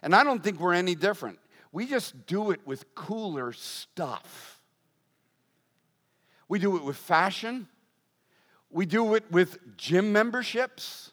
And 0.00 0.14
I 0.14 0.22
don't 0.22 0.44
think 0.44 0.60
we're 0.60 0.74
any 0.74 0.94
different. 0.94 1.40
We 1.72 1.88
just 1.88 2.28
do 2.28 2.52
it 2.52 2.60
with 2.64 2.94
cooler 2.94 3.52
stuff. 3.52 4.60
We 6.48 6.60
do 6.60 6.76
it 6.76 6.84
with 6.84 6.96
fashion. 6.96 7.66
We 8.70 8.86
do 8.86 9.16
it 9.16 9.24
with 9.32 9.76
gym 9.76 10.12
memberships. 10.12 11.10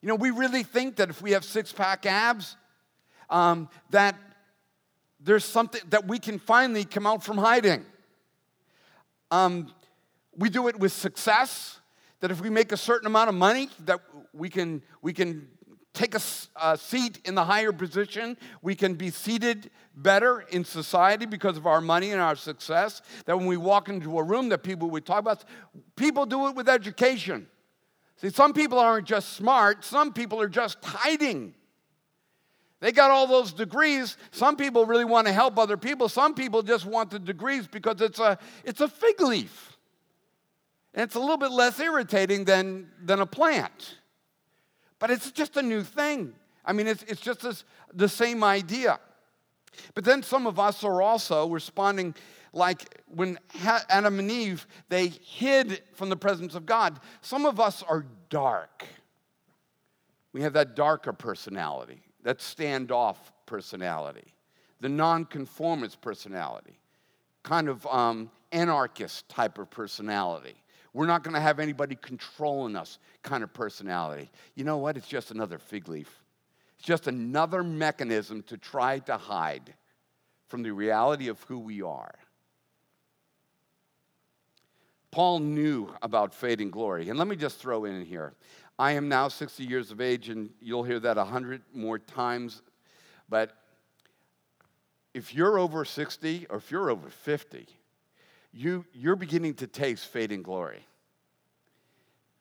You 0.00 0.08
know, 0.08 0.16
we 0.16 0.32
really 0.32 0.64
think 0.64 0.96
that 0.96 1.08
if 1.08 1.22
we 1.22 1.30
have 1.30 1.44
six 1.44 1.72
pack 1.72 2.04
abs, 2.04 2.56
um, 3.30 3.68
that 3.90 4.16
there's 5.20 5.44
something 5.44 5.82
that 5.90 6.08
we 6.08 6.18
can 6.18 6.40
finally 6.40 6.84
come 6.84 7.06
out 7.06 7.22
from 7.22 7.38
hiding. 7.38 7.86
Um, 9.30 9.72
we 10.36 10.48
do 10.48 10.68
it 10.68 10.78
with 10.78 10.92
success, 10.92 11.80
that 12.20 12.30
if 12.30 12.40
we 12.40 12.50
make 12.50 12.72
a 12.72 12.76
certain 12.76 13.06
amount 13.06 13.28
of 13.28 13.34
money, 13.34 13.68
that 13.84 14.00
we 14.32 14.48
can, 14.48 14.82
we 15.02 15.12
can 15.12 15.48
take 15.92 16.14
a, 16.14 16.20
a, 16.60 16.76
seat 16.78 17.20
in 17.24 17.34
the 17.34 17.44
higher 17.44 17.72
position. 17.72 18.36
We 18.62 18.74
can 18.74 18.94
be 18.94 19.10
seated 19.10 19.70
better 19.94 20.40
in 20.50 20.64
society 20.64 21.26
because 21.26 21.56
of 21.56 21.66
our 21.66 21.80
money 21.80 22.12
and 22.12 22.20
our 22.20 22.36
success. 22.36 23.02
That 23.26 23.36
when 23.36 23.46
we 23.46 23.56
walk 23.56 23.88
into 23.88 24.18
a 24.18 24.22
room, 24.22 24.48
that 24.50 24.62
people 24.62 24.90
would 24.90 25.04
talk 25.04 25.20
about. 25.20 25.44
People 25.96 26.24
do 26.26 26.48
it 26.48 26.54
with 26.54 26.68
education. 26.68 27.46
See, 28.16 28.30
some 28.30 28.52
people 28.52 28.78
aren't 28.78 29.06
just 29.06 29.34
smart. 29.34 29.84
Some 29.84 30.12
people 30.12 30.40
are 30.40 30.48
just 30.48 30.78
hiding. 30.82 31.54
They 32.80 32.92
got 32.92 33.10
all 33.10 33.26
those 33.26 33.52
degrees. 33.52 34.16
Some 34.30 34.56
people 34.56 34.86
really 34.86 35.04
want 35.04 35.26
to 35.26 35.32
help 35.32 35.58
other 35.58 35.76
people. 35.76 36.08
Some 36.08 36.34
people 36.34 36.62
just 36.62 36.86
want 36.86 37.10
the 37.10 37.18
degrees 37.18 37.66
because 37.66 38.00
it's 38.00 38.18
a, 38.18 38.38
it's 38.64 38.80
a 38.80 38.88
fig 38.88 39.20
leaf. 39.20 39.71
And 40.94 41.02
it's 41.02 41.14
a 41.14 41.20
little 41.20 41.38
bit 41.38 41.50
less 41.50 41.80
irritating 41.80 42.44
than, 42.44 42.88
than 43.02 43.20
a 43.20 43.26
plant. 43.26 43.96
But 44.98 45.10
it's 45.10 45.30
just 45.32 45.56
a 45.56 45.62
new 45.62 45.82
thing. 45.82 46.34
I 46.64 46.72
mean, 46.72 46.86
it's, 46.86 47.02
it's 47.04 47.20
just 47.20 47.40
this, 47.40 47.64
the 47.92 48.08
same 48.08 48.44
idea. 48.44 49.00
But 49.94 50.04
then 50.04 50.22
some 50.22 50.46
of 50.46 50.58
us 50.58 50.84
are 50.84 51.00
also 51.00 51.48
responding 51.48 52.14
like 52.52 53.00
when 53.06 53.38
Adam 53.64 54.18
and 54.18 54.30
Eve, 54.30 54.66
they 54.90 55.08
hid 55.08 55.82
from 55.94 56.10
the 56.10 56.16
presence 56.16 56.54
of 56.54 56.66
God. 56.66 57.00
Some 57.22 57.46
of 57.46 57.58
us 57.58 57.82
are 57.82 58.04
dark. 58.28 58.84
We 60.32 60.42
have 60.42 60.52
that 60.52 60.76
darker 60.76 61.12
personality, 61.12 62.02
that 62.22 62.38
standoff 62.38 63.16
personality, 63.46 64.34
the 64.80 64.88
nonconformist 64.88 66.00
personality, 66.00 66.78
kind 67.42 67.68
of 67.68 67.86
um, 67.86 68.30
anarchist 68.50 69.28
type 69.28 69.58
of 69.58 69.70
personality. 69.70 70.61
We're 70.92 71.06
not 71.06 71.22
going 71.22 71.34
to 71.34 71.40
have 71.40 71.58
anybody 71.58 71.96
controlling 72.00 72.76
us 72.76 72.98
kind 73.22 73.42
of 73.42 73.52
personality. 73.52 74.30
You 74.54 74.64
know 74.64 74.78
what? 74.78 74.96
It's 74.96 75.08
just 75.08 75.30
another 75.30 75.58
fig 75.58 75.88
leaf. 75.88 76.22
It's 76.78 76.86
just 76.86 77.06
another 77.06 77.62
mechanism 77.62 78.42
to 78.44 78.58
try 78.58 78.98
to 79.00 79.16
hide 79.16 79.74
from 80.48 80.62
the 80.62 80.70
reality 80.70 81.28
of 81.28 81.40
who 81.44 81.58
we 81.58 81.80
are. 81.80 82.14
Paul 85.10 85.40
knew 85.40 85.94
about 86.02 86.34
fading 86.34 86.70
glory. 86.70 87.08
And 87.08 87.18
let 87.18 87.28
me 87.28 87.36
just 87.36 87.58
throw 87.58 87.84
in 87.84 88.04
here 88.04 88.34
I 88.78 88.92
am 88.92 89.08
now 89.08 89.28
60 89.28 89.62
years 89.64 89.90
of 89.90 90.00
age, 90.00 90.28
and 90.28 90.50
you'll 90.60 90.82
hear 90.82 90.98
that 91.00 91.16
100 91.16 91.62
more 91.74 91.98
times. 91.98 92.62
But 93.28 93.56
if 95.14 95.34
you're 95.34 95.58
over 95.58 95.84
60 95.84 96.46
or 96.50 96.56
if 96.56 96.70
you're 96.70 96.90
over 96.90 97.08
50, 97.08 97.68
you, 98.52 98.84
you're 98.92 99.16
beginning 99.16 99.54
to 99.54 99.66
taste 99.66 100.06
fading 100.06 100.42
glory. 100.42 100.86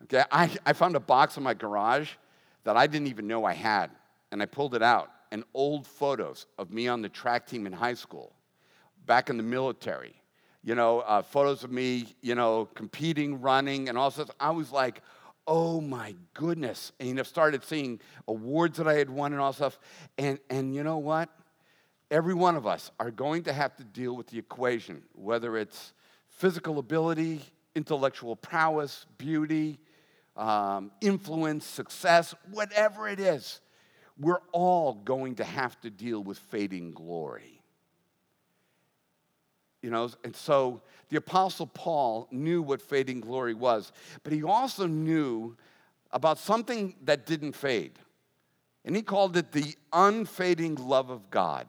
Okay, 0.04 0.24
I, 0.32 0.50
I 0.66 0.74
found 0.74 0.96
a 0.96 1.00
box 1.00 1.38
in 1.38 1.44
my 1.44 1.54
garage 1.54 2.10
that 2.64 2.76
I 2.76 2.88
didn't 2.88 3.08
even 3.08 3.28
know 3.28 3.46
I 3.46 3.54
had, 3.54 3.92
and 4.32 4.42
I 4.42 4.46
pulled 4.46 4.76
it 4.76 4.82
out, 4.82 5.10
and 5.32 5.44
old 5.54 5.88
photos 5.88 6.48
of 6.58 6.72
me 6.72 6.88
on 6.88 7.02
the 7.02 7.10
track 7.10 7.48
team 7.48 7.66
in 7.66 7.74
high 7.74 7.94
school, 7.94 8.34
back 9.06 9.30
in 9.30 9.38
the 9.38 9.44
military, 9.44 10.14
you 10.64 10.76
know, 10.76 11.00
uh, 11.00 11.22
photos 11.22 11.64
of 11.64 11.72
me, 11.72 12.08
you 12.22 12.36
know, 12.36 12.66
competing, 12.76 13.42
running, 13.42 13.90
and 13.90 13.98
all 13.98 14.12
sorts. 14.12 14.32
I 14.40 14.52
was 14.52 14.72
like, 14.72 15.02
oh 15.48 15.82
my 15.82 16.16
goodness. 16.34 16.92
And 17.00 17.20
I 17.20 17.24
started 17.24 17.64
seeing 17.64 18.00
awards 18.28 18.78
that 18.78 18.88
I 18.88 18.94
had 18.94 19.10
won 19.10 19.34
and 19.34 19.42
all 19.42 19.54
stuff. 19.54 19.80
And, 20.18 20.40
and 20.50 20.76
you 20.76 20.84
know 20.84 20.98
what? 20.98 21.30
Every 22.12 22.34
one 22.34 22.56
of 22.56 22.68
us 22.68 22.92
are 23.00 23.10
going 23.10 23.44
to 23.44 23.54
have 23.54 23.76
to 23.78 23.84
deal 23.84 24.16
with 24.16 24.28
the 24.28 24.38
equation, 24.38 25.02
whether 25.14 25.58
it's 25.58 25.94
physical 26.42 26.80
ability, 26.80 27.40
intellectual 27.76 28.36
prowess, 28.36 29.06
beauty, 29.20 29.78
um, 30.36 30.90
influence, 31.00 31.64
success, 31.64 32.34
whatever 32.50 33.08
it 33.08 33.20
is, 33.20 33.62
we're 34.20 34.42
all 34.52 34.96
going 34.96 35.36
to 35.36 35.44
have 35.44 35.80
to 35.82 35.92
deal 35.92 36.24
with 36.24 36.40
fading 36.40 36.94
glory. 36.94 37.62
You 39.84 39.92
know, 39.92 40.10
and 40.24 40.36
so 40.36 40.82
the 41.10 41.18
Apostle 41.18 41.68
Paul 41.68 42.28
knew 42.32 42.64
what 42.64 42.82
fading 42.82 43.22
glory 43.22 43.54
was, 43.54 43.92
but 44.24 44.34
he 44.34 44.42
also 44.42 44.88
knew 44.88 45.56
about 46.10 46.40
something 46.40 46.96
that 47.04 47.28
didn't 47.28 47.54
fade. 47.54 48.00
And 48.84 48.96
he 48.96 49.04
called 49.04 49.38
it 49.38 49.52
the 49.52 49.76
unfading 49.94 50.74
love 50.74 51.12
of 51.12 51.30
God. 51.30 51.68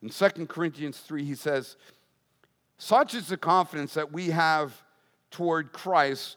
In 0.00 0.08
2 0.08 0.46
Corinthians 0.46 0.98
3, 0.98 1.24
he 1.24 1.34
says, 1.34 1.76
such 2.82 3.14
is 3.14 3.28
the 3.28 3.36
confidence 3.36 3.94
that 3.94 4.10
we 4.10 4.30
have 4.30 4.82
toward 5.30 5.72
Christ, 5.72 6.36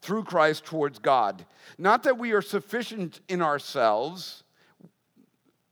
through 0.00 0.24
Christ 0.24 0.64
towards 0.64 0.98
God. 0.98 1.44
Not 1.76 2.04
that 2.04 2.16
we 2.16 2.32
are 2.32 2.40
sufficient 2.40 3.20
in 3.28 3.42
ourselves, 3.42 4.42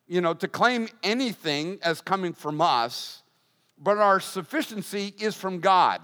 you 0.06 0.20
know, 0.20 0.34
to 0.34 0.46
claim 0.46 0.90
anything 1.02 1.78
as 1.82 2.02
coming 2.02 2.34
from 2.34 2.60
us, 2.60 3.22
but 3.78 3.96
our 3.96 4.20
sufficiency 4.20 5.14
is 5.18 5.34
from 5.34 5.58
God. 5.58 6.02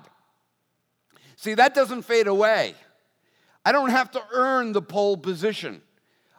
See, 1.37 1.53
that 1.53 1.75
doesn't 1.75 2.07
fade 2.07 2.27
away. 2.27 2.75
I 3.67 3.73
don't 3.73 3.91
have 3.91 4.11
to 4.13 4.23
earn 4.33 4.73
the 4.73 4.81
pole 4.81 5.19
position. 5.19 5.83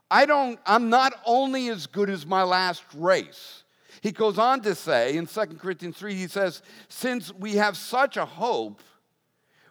I 0.09 0.25
don't, 0.25 0.59
I'm 0.65 0.89
not 0.89 1.13
only 1.23 1.67
as 1.67 1.85
good 1.85 2.09
as 2.09 2.25
my 2.25 2.41
last 2.41 2.83
race. 2.95 3.64
He 4.01 4.11
goes 4.11 4.37
on 4.37 4.61
to 4.61 4.75
say 4.75 5.15
in 5.15 5.27
2 5.27 5.45
Corinthians 5.59 5.97
3, 5.97 6.15
he 6.15 6.27
says, 6.27 6.61
Since 6.87 7.33
we 7.33 7.55
have 7.55 7.77
such 7.77 8.17
a 8.17 8.25
hope, 8.25 8.81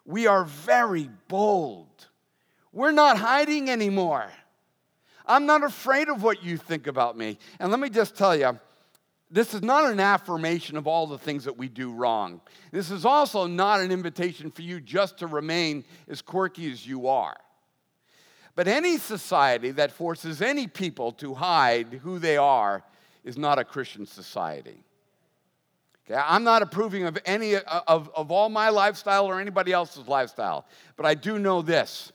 we 0.04 0.26
are 0.26 0.44
very 0.44 1.08
bold. 1.28 2.08
We're 2.72 2.92
not 2.92 3.18
hiding 3.18 3.70
anymore. 3.70 4.30
I'm 5.26 5.46
not 5.46 5.64
afraid 5.64 6.08
of 6.08 6.22
what 6.22 6.44
you 6.44 6.56
think 6.56 6.86
about 6.86 7.16
me. 7.16 7.38
And 7.58 7.70
let 7.70 7.80
me 7.80 7.88
just 7.88 8.16
tell 8.16 8.36
you, 8.36 8.58
this 9.30 9.54
is 9.54 9.62
not 9.62 9.90
an 9.90 10.00
affirmation 10.00 10.76
of 10.76 10.86
all 10.86 11.06
the 11.06 11.18
things 11.18 11.44
that 11.44 11.56
we 11.56 11.68
do 11.68 11.92
wrong. 11.92 12.40
This 12.70 12.90
is 12.90 13.04
also 13.04 13.46
not 13.46 13.80
an 13.80 13.90
invitation 13.90 14.50
for 14.50 14.62
you 14.62 14.80
just 14.80 15.18
to 15.18 15.26
remain 15.26 15.84
as 16.08 16.20
quirky 16.20 16.70
as 16.70 16.86
you 16.86 17.08
are. 17.08 17.36
But 18.54 18.68
any 18.68 18.98
society 18.98 19.72
that 19.72 19.90
forces 19.90 20.40
any 20.40 20.66
people 20.66 21.10
to 21.12 21.34
hide 21.34 22.00
who 22.04 22.18
they 22.18 22.36
are 22.36 22.84
is 23.24 23.38
not 23.38 23.58
a 23.58 23.64
Christian 23.64 24.06
society. 24.06 24.84
Okay, 26.06 26.20
I'm 26.22 26.44
not 26.44 26.62
approving 26.62 27.04
of 27.04 27.18
any 27.24 27.56
uh, 27.56 27.80
of, 27.86 28.10
of 28.14 28.30
all 28.30 28.50
my 28.50 28.68
lifestyle 28.68 29.26
or 29.26 29.40
anybody 29.40 29.72
else's 29.72 30.06
lifestyle, 30.06 30.66
but 30.96 31.06
I 31.06 31.14
do 31.14 31.38
know 31.38 31.62
this 31.62 32.12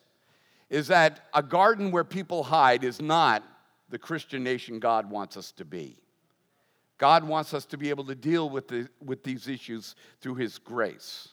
is 0.70 0.88
that 0.88 1.28
a 1.34 1.42
garden 1.42 1.92
where 1.92 2.04
people 2.04 2.44
hide 2.44 2.84
is 2.84 3.02
not 3.02 3.44
the 3.90 3.98
Christian 3.98 4.44
nation 4.44 4.80
God 4.80 5.10
wants 5.10 5.36
us 5.36 5.52
to 5.54 5.66
be. 5.66 5.98
God 7.00 7.24
wants 7.24 7.54
us 7.54 7.66
to 7.68 7.78
be 7.78 7.90
able 7.90 8.04
to 8.04 8.14
deal 8.14 8.50
with, 8.50 8.68
the, 8.68 8.88
with 9.04 9.24
these 9.24 9.48
issues 9.48 9.96
through 10.22 10.36
His 10.36 10.60
grace. 10.60 11.30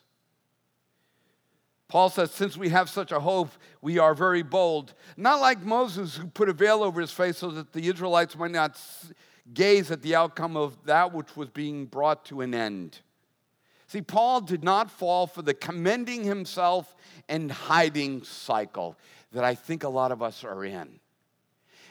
Paul 1.88 2.08
says, 2.08 2.32
since 2.32 2.56
we 2.56 2.70
have 2.70 2.90
such 2.90 3.12
a 3.12 3.20
hope, 3.20 3.50
we 3.80 3.98
are 3.98 4.14
very 4.14 4.42
bold. 4.42 4.94
Not 5.16 5.40
like 5.40 5.62
Moses, 5.62 6.16
who 6.16 6.26
put 6.26 6.48
a 6.48 6.52
veil 6.52 6.82
over 6.82 7.00
his 7.00 7.12
face 7.12 7.38
so 7.38 7.50
that 7.50 7.72
the 7.72 7.86
Israelites 7.86 8.36
might 8.36 8.50
not 8.50 8.80
gaze 9.54 9.90
at 9.90 10.02
the 10.02 10.14
outcome 10.14 10.56
of 10.56 10.76
that 10.84 11.12
which 11.12 11.36
was 11.36 11.48
being 11.50 11.86
brought 11.86 12.24
to 12.26 12.40
an 12.40 12.54
end. 12.54 13.00
See, 13.86 14.02
Paul 14.02 14.40
did 14.40 14.64
not 14.64 14.90
fall 14.90 15.26
for 15.26 15.42
the 15.42 15.54
commending 15.54 16.24
himself 16.24 16.94
and 17.28 17.50
hiding 17.50 18.24
cycle 18.24 18.96
that 19.32 19.44
I 19.44 19.54
think 19.54 19.84
a 19.84 19.88
lot 19.88 20.10
of 20.10 20.22
us 20.22 20.42
are 20.42 20.64
in. 20.64 20.98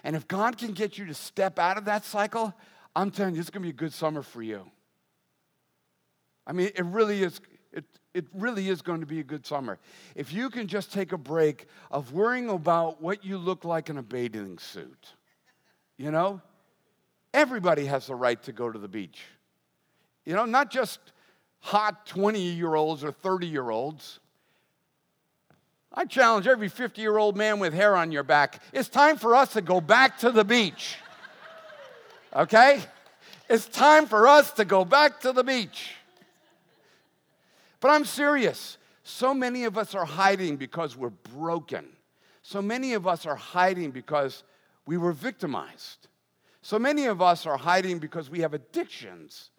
And 0.03 0.15
if 0.15 0.27
God 0.27 0.57
can 0.57 0.73
get 0.73 0.97
you 0.97 1.05
to 1.05 1.13
step 1.13 1.57
out 1.57 1.77
of 1.77 1.85
that 1.85 2.03
cycle, 2.03 2.53
I'm 2.95 3.11
telling 3.11 3.35
you, 3.35 3.41
it's 3.41 3.49
going 3.49 3.63
to 3.63 3.67
be 3.67 3.71
a 3.71 3.73
good 3.73 3.93
summer 3.93 4.21
for 4.21 4.41
you. 4.41 4.69
I 6.45 6.51
mean, 6.53 6.69
it 6.75 6.85
really 6.85 7.23
is. 7.23 7.39
It, 7.73 7.85
it 8.13 8.25
really 8.33 8.69
is 8.69 8.81
going 8.81 8.99
to 8.99 9.05
be 9.05 9.19
a 9.19 9.23
good 9.23 9.45
summer. 9.45 9.79
If 10.15 10.31
you 10.31 10.49
can 10.49 10.67
just 10.67 10.93
take 10.93 11.11
a 11.11 11.17
break 11.17 11.67
of 11.91 12.13
worrying 12.13 12.49
about 12.49 13.01
what 13.01 13.25
you 13.25 13.37
look 13.37 13.65
like 13.65 13.89
in 13.89 13.97
a 13.97 14.03
bathing 14.03 14.59
suit, 14.59 15.13
you 15.97 16.11
know, 16.11 16.41
Everybody 17.35 17.85
has 17.87 18.07
the 18.07 18.15
right 18.15 18.41
to 18.43 18.53
go 18.53 18.71
to 18.71 18.79
the 18.79 18.87
beach. 18.87 19.21
You 20.23 20.35
know, 20.35 20.45
not 20.45 20.71
just 20.71 20.99
hot 21.59 22.05
20 22.05 22.39
year 22.39 22.75
olds 22.75 23.03
or 23.03 23.11
30 23.11 23.45
year 23.45 23.69
olds. 23.69 24.21
I 25.93 26.05
challenge 26.05 26.47
every 26.47 26.69
50 26.69 27.01
year 27.01 27.17
old 27.17 27.35
man 27.35 27.59
with 27.59 27.73
hair 27.73 27.93
on 27.97 28.13
your 28.13 28.23
back. 28.23 28.63
It's 28.71 28.87
time 28.87 29.17
for 29.17 29.35
us 29.35 29.51
to 29.51 29.61
go 29.61 29.81
back 29.81 30.17
to 30.19 30.31
the 30.31 30.45
beach. 30.45 30.95
Okay? 32.33 32.79
It's 33.49 33.67
time 33.67 34.05
for 34.05 34.29
us 34.29 34.53
to 34.53 34.63
go 34.63 34.85
back 34.85 35.19
to 35.21 35.33
the 35.33 35.43
beach. 35.43 35.91
But 37.81 37.89
I'm 37.89 38.05
serious. 38.05 38.77
So 39.03 39.33
many 39.33 39.65
of 39.65 39.77
us 39.77 39.93
are 39.93 40.05
hiding 40.05 40.55
because 40.55 40.95
we're 40.95 41.09
broken. 41.09 41.85
So 42.43 42.61
many 42.61 42.93
of 42.93 43.05
us 43.05 43.25
are 43.25 43.35
hiding 43.35 43.91
because 43.91 44.43
we 44.85 44.95
were 44.95 45.11
victimized. 45.11 46.07
So 46.65 46.79
many 46.79 47.05
of 47.05 47.21
us 47.21 47.45
are 47.45 47.57
hiding 47.57 47.99
because 47.99 48.31
we 48.31 48.39
have 48.39 48.55
addictions 48.55 49.51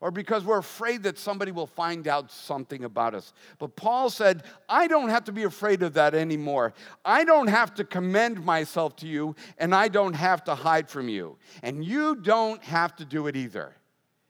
or 0.00 0.10
because 0.10 0.44
we're 0.44 0.58
afraid 0.58 1.04
that 1.04 1.16
somebody 1.16 1.52
will 1.52 1.68
find 1.68 2.08
out 2.08 2.32
something 2.32 2.82
about 2.82 3.14
us. 3.14 3.32
But 3.60 3.76
Paul 3.76 4.10
said, 4.10 4.42
I 4.68 4.88
don't 4.88 5.10
have 5.10 5.22
to 5.26 5.32
be 5.32 5.44
afraid 5.44 5.84
of 5.84 5.94
that 5.94 6.16
anymore. 6.16 6.74
I 7.04 7.22
don't 7.22 7.46
have 7.46 7.74
to 7.74 7.84
commend 7.84 8.44
myself 8.44 8.96
to 8.96 9.06
you, 9.06 9.36
and 9.56 9.72
I 9.72 9.86
don't 9.86 10.14
have 10.14 10.42
to 10.46 10.56
hide 10.56 10.90
from 10.90 11.08
you. 11.08 11.38
And 11.62 11.84
you 11.84 12.16
don't 12.16 12.60
have 12.64 12.96
to 12.96 13.04
do 13.04 13.28
it 13.28 13.36
either. 13.36 13.76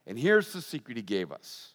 And 0.05 0.15
here's 0.15 0.53
the 0.53 0.61
secret 0.61 0.97
he 0.97 1.01
gave 1.01 1.31
us. 1.31 1.73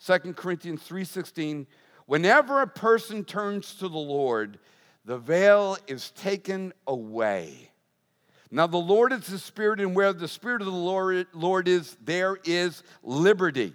2 0.00 0.36
Corinthians 0.36 0.82
3:16, 0.82 1.66
whenever 2.04 2.60
a 2.60 2.66
person 2.66 3.24
turns 3.24 3.74
to 3.76 3.88
the 3.88 3.96
Lord, 3.96 4.58
the 5.06 5.16
veil 5.16 5.78
is 5.86 6.10
taken 6.10 6.74
away. 6.86 7.71
Now, 8.54 8.66
the 8.66 8.76
Lord 8.76 9.14
is 9.14 9.28
the 9.28 9.38
Spirit, 9.38 9.80
and 9.80 9.96
where 9.96 10.12
the 10.12 10.28
Spirit 10.28 10.60
of 10.60 10.66
the 10.66 11.26
Lord, 11.32 11.68
is, 11.68 11.96
there 12.04 12.36
is 12.44 12.82
liberty. 13.02 13.74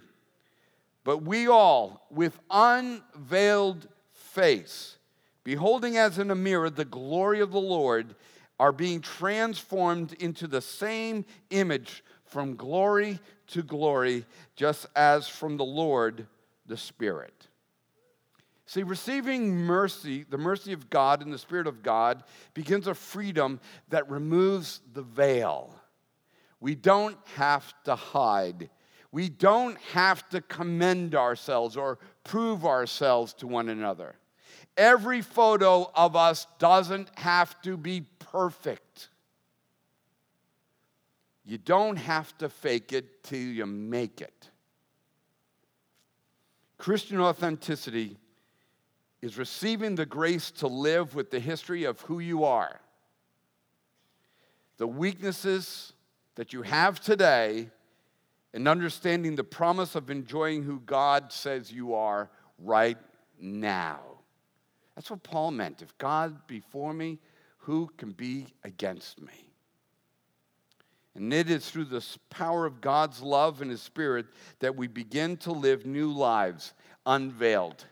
But 1.02 1.24
we 1.24 1.48
all, 1.48 2.06
with 2.12 2.38
unveiled 2.48 3.88
face, 4.12 4.96
beholding 5.42 5.96
as 5.96 6.20
in 6.20 6.30
a 6.30 6.36
mirror 6.36 6.70
the 6.70 6.84
glory 6.84 7.40
of 7.40 7.50
the 7.50 7.60
Lord, 7.60 8.14
are 8.60 8.70
being 8.70 9.00
transformed 9.00 10.12
into 10.20 10.46
the 10.46 10.60
same 10.60 11.24
image 11.50 12.04
from 12.24 12.54
glory 12.54 13.18
to 13.48 13.64
glory, 13.64 14.26
just 14.54 14.86
as 14.94 15.26
from 15.26 15.56
the 15.56 15.64
Lord 15.64 16.28
the 16.66 16.76
Spirit. 16.76 17.47
See, 18.68 18.82
receiving 18.82 19.56
mercy, 19.56 20.26
the 20.28 20.36
mercy 20.36 20.74
of 20.74 20.90
God 20.90 21.22
and 21.22 21.32
the 21.32 21.38
Spirit 21.38 21.66
of 21.66 21.82
God, 21.82 22.22
begins 22.52 22.86
a 22.86 22.94
freedom 22.94 23.60
that 23.88 24.10
removes 24.10 24.82
the 24.92 25.00
veil. 25.00 25.74
We 26.60 26.74
don't 26.74 27.16
have 27.36 27.72
to 27.84 27.94
hide. 27.94 28.68
We 29.10 29.30
don't 29.30 29.78
have 29.92 30.28
to 30.28 30.42
commend 30.42 31.14
ourselves 31.14 31.78
or 31.78 31.98
prove 32.24 32.66
ourselves 32.66 33.32
to 33.34 33.46
one 33.46 33.70
another. 33.70 34.16
Every 34.76 35.22
photo 35.22 35.90
of 35.94 36.14
us 36.14 36.46
doesn't 36.58 37.08
have 37.18 37.58
to 37.62 37.78
be 37.78 38.02
perfect. 38.18 39.08
You 41.46 41.56
don't 41.56 41.96
have 41.96 42.36
to 42.36 42.50
fake 42.50 42.92
it 42.92 43.24
till 43.24 43.38
you 43.38 43.64
make 43.64 44.20
it. 44.20 44.50
Christian 46.76 47.18
authenticity 47.18 48.18
is 49.20 49.38
receiving 49.38 49.94
the 49.94 50.06
grace 50.06 50.50
to 50.52 50.66
live 50.66 51.14
with 51.14 51.30
the 51.30 51.40
history 51.40 51.84
of 51.84 52.00
who 52.02 52.18
you 52.20 52.44
are, 52.44 52.80
the 54.76 54.86
weaknesses 54.86 55.92
that 56.36 56.52
you 56.52 56.62
have 56.62 57.00
today, 57.00 57.68
and 58.54 58.68
understanding 58.68 59.34
the 59.34 59.44
promise 59.44 59.94
of 59.94 60.10
enjoying 60.10 60.62
who 60.62 60.80
God 60.80 61.32
says 61.32 61.72
you 61.72 61.94
are 61.94 62.30
right 62.58 62.98
now. 63.40 64.00
That's 64.94 65.10
what 65.10 65.22
Paul 65.22 65.50
meant. 65.50 65.82
If 65.82 65.96
God 65.98 66.46
be 66.46 66.60
for 66.60 66.92
me, 66.92 67.18
who 67.58 67.90
can 67.96 68.12
be 68.12 68.46
against 68.64 69.20
me? 69.20 69.52
And 71.14 71.32
it 71.32 71.50
is 71.50 71.68
through 71.68 71.86
the 71.86 72.04
power 72.30 72.64
of 72.64 72.80
God's 72.80 73.20
love 73.20 73.60
and 73.60 73.70
His 73.70 73.82
Spirit 73.82 74.26
that 74.60 74.76
we 74.76 74.86
begin 74.86 75.36
to 75.38 75.52
live 75.52 75.84
new 75.84 76.12
lives 76.12 76.74
unveiled. 77.04 77.84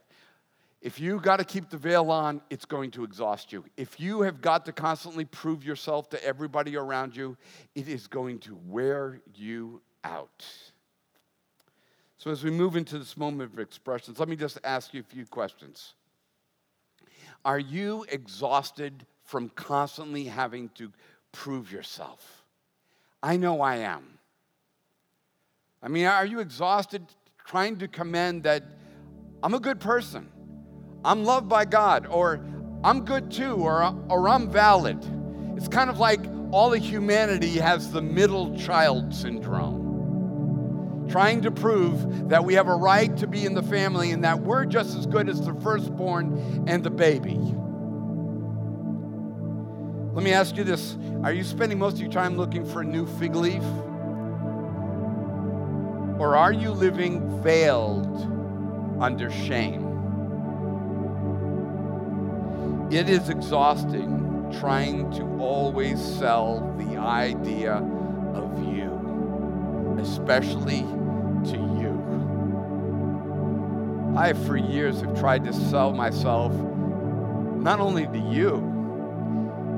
If 0.87 1.01
you 1.01 1.19
got 1.19 1.39
to 1.39 1.45
keep 1.45 1.69
the 1.69 1.77
veil 1.77 2.13
on, 2.13 2.41
it's 2.49 2.65
going 2.65 2.93
to 2.93 3.03
exhaust 3.03 3.53
you. 3.53 3.65
If 3.77 3.99
you 3.99 4.21
have 4.21 4.41
got 4.41 4.65
to 4.67 4.73
constantly 4.73 5.25
prove 5.25 5.65
yourself 5.65 6.09
to 6.11 6.25
everybody 6.25 6.77
around 6.77 7.17
you, 7.17 7.37
it 7.75 7.89
is 7.89 8.07
going 8.07 8.39
to 8.39 8.57
wear 8.69 9.21
you 9.35 9.83
out. 10.05 10.47
So, 12.19 12.31
as 12.31 12.45
we 12.45 12.53
move 12.53 12.77
into 12.77 13.01
this 13.01 13.17
moment 13.17 13.53
of 13.53 13.59
expressions, 13.59 14.21
let 14.21 14.29
me 14.29 14.37
just 14.37 14.61
ask 14.63 14.95
you 14.95 15.01
a 15.01 15.03
few 15.03 15.27
questions. 15.27 15.95
Are 17.45 17.59
you 17.59 18.07
exhausted 18.09 19.07
from 19.25 19.49
constantly 19.49 20.27
having 20.27 20.69
to 20.77 20.93
prove 21.33 21.73
yourself? 21.73 22.45
I 23.25 23.39
know 23.39 23.61
I 23.61 23.79
am. 23.79 24.21
I 25.83 25.89
mean, 25.89 26.07
are 26.07 26.25
you 26.25 26.39
exhausted 26.39 27.03
trying 27.45 27.77
to 27.79 27.89
commend 27.89 28.45
that 28.45 28.63
I'm 29.43 29.55
a 29.55 29.61
good 29.61 29.81
person? 29.81 30.31
I'm 31.07 31.23
loved 31.25 31.49
by 31.49 31.65
God, 31.65 32.09
or 32.09 32.45
I'm 32.83 33.05
good 33.05 33.31
too, 33.31 33.55
or, 33.55 33.95
or 34.09 34.29
I'm 34.29 34.51
valid. 34.51 34.99
It's 35.57 35.69
kind 35.69 35.89
of 35.89 36.01
like 36.01 36.19
all 36.51 36.75
of 36.75 36.83
humanity 36.83 37.59
has 37.59 37.93
the 37.93 38.03
middle 38.03 38.59
child 38.59 39.15
syndrome, 39.15 41.07
trying 41.09 41.43
to 41.43 41.53
prove 41.53 42.29
that 42.29 42.45
we 42.45 42.55
have 42.55 42.67
a 42.67 42.75
right 42.75 43.17
to 43.19 43.29
be 43.29 43.47
in 43.47 43.55
the 43.55 43.63
family 43.63 44.11
and 44.11 44.25
that 44.25 44.41
we're 44.41 44.65
just 44.65 44.97
as 44.97 45.07
good 45.07 45.29
as 45.29 45.41
the 45.41 45.55
firstborn 45.55 46.65
and 46.67 46.83
the 46.83 46.91
baby. 46.91 47.39
Let 50.13 50.25
me 50.25 50.33
ask 50.33 50.57
you 50.57 50.65
this 50.65 50.97
Are 51.23 51.33
you 51.33 51.45
spending 51.45 51.79
most 51.79 51.95
of 51.95 52.01
your 52.01 52.11
time 52.11 52.37
looking 52.37 52.67
for 52.67 52.81
a 52.81 52.85
new 52.85 53.07
fig 53.19 53.37
leaf? 53.37 53.63
Or 56.19 56.35
are 56.37 56.53
you 56.53 56.73
living 56.73 57.43
veiled 57.45 58.33
under 59.01 59.31
shame? 59.31 59.86
It 62.91 63.09
is 63.09 63.29
exhausting 63.29 64.53
trying 64.61 65.11
to 65.11 65.25
always 65.41 66.01
sell 66.01 66.73
the 66.79 66.97
idea 66.97 67.75
of 68.33 68.63
you, 68.73 69.99
especially 70.01 70.83
to 71.51 71.57
you. 71.57 71.97
I, 74.17 74.35
for 74.35 74.57
years, 74.57 75.01
have 75.01 75.19
tried 75.19 75.45
to 75.47 75.53
sell 75.53 75.93
myself 75.93 76.53
not 76.53 77.81
only 77.81 78.07
to 78.07 78.19
you, 78.19 78.59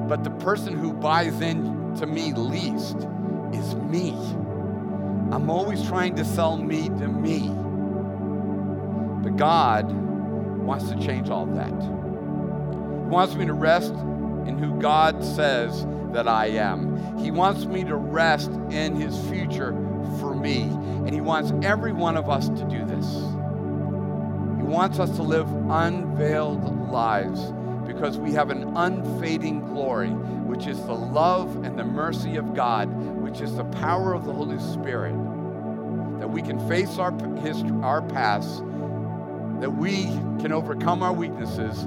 but 0.07 0.23
the 0.23 0.31
person 0.31 0.77
who 0.77 0.93
buys 0.93 1.41
in 1.41 1.95
to 1.97 2.07
me 2.07 2.35
least 2.35 2.99
is 3.55 3.75
me. 3.75 4.11
I'm 5.33 5.49
always 5.49 5.83
trying 5.87 6.15
to 6.17 6.27
sell 6.27 6.59
me 6.59 6.89
to 6.89 7.09
me. 7.09 7.49
But 9.23 9.39
God 9.39 9.91
wants 9.91 10.91
to 10.91 11.01
change 11.01 11.31
all 11.31 11.47
that 11.47 11.98
wants 13.09 13.35
me 13.35 13.47
to 13.47 13.55
rest 13.55 13.93
in 13.93 14.59
who 14.59 14.81
God 14.81 15.25
says 15.25 15.87
that 16.13 16.29
I 16.29 16.47
am. 16.47 17.19
He 17.19 17.31
wants 17.31 17.65
me 17.65 17.85
to 17.85 17.97
rest 17.97 18.51
in 18.71 18.97
His 18.97 19.19
future 19.29 19.73
for 20.21 20.35
me. 20.35 20.63
And 20.63 21.13
He 21.13 21.21
wants 21.21 21.53
every 21.63 21.93
one 21.93 22.17
of 22.17 22.29
us 22.29 22.49
to 22.49 22.65
do 22.69 22.85
this. 22.85 23.07
He 24.57 24.65
wants 24.65 24.99
us 24.99 25.15
to 25.17 25.23
live 25.23 25.49
unveiled 25.71 26.91
lives 26.91 27.53
because 27.87 28.19
we 28.19 28.33
have 28.33 28.51
an 28.51 28.77
unfading 28.77 29.65
glory, 29.65 30.11
which 30.11 30.67
is 30.67 30.79
the 30.85 30.95
love 30.95 31.65
and 31.65 31.79
the 31.79 31.85
mercy 31.85 32.37
of 32.37 32.55
God, 32.55 32.89
which 33.21 33.41
is 33.41 33.57
the 33.57 33.65
power 33.65 34.13
of 34.13 34.25
the 34.25 34.33
Holy 34.33 34.59
Spirit. 34.59 35.15
That 36.21 36.31
we 36.31 36.43
can 36.43 36.59
face 36.69 36.99
our, 36.99 37.13
history, 37.41 37.71
our 37.83 38.03
past, 38.03 38.59
that 39.61 39.71
we 39.71 40.05
can 40.41 40.53
overcome 40.53 41.03
our 41.03 41.13
weaknesses, 41.13 41.87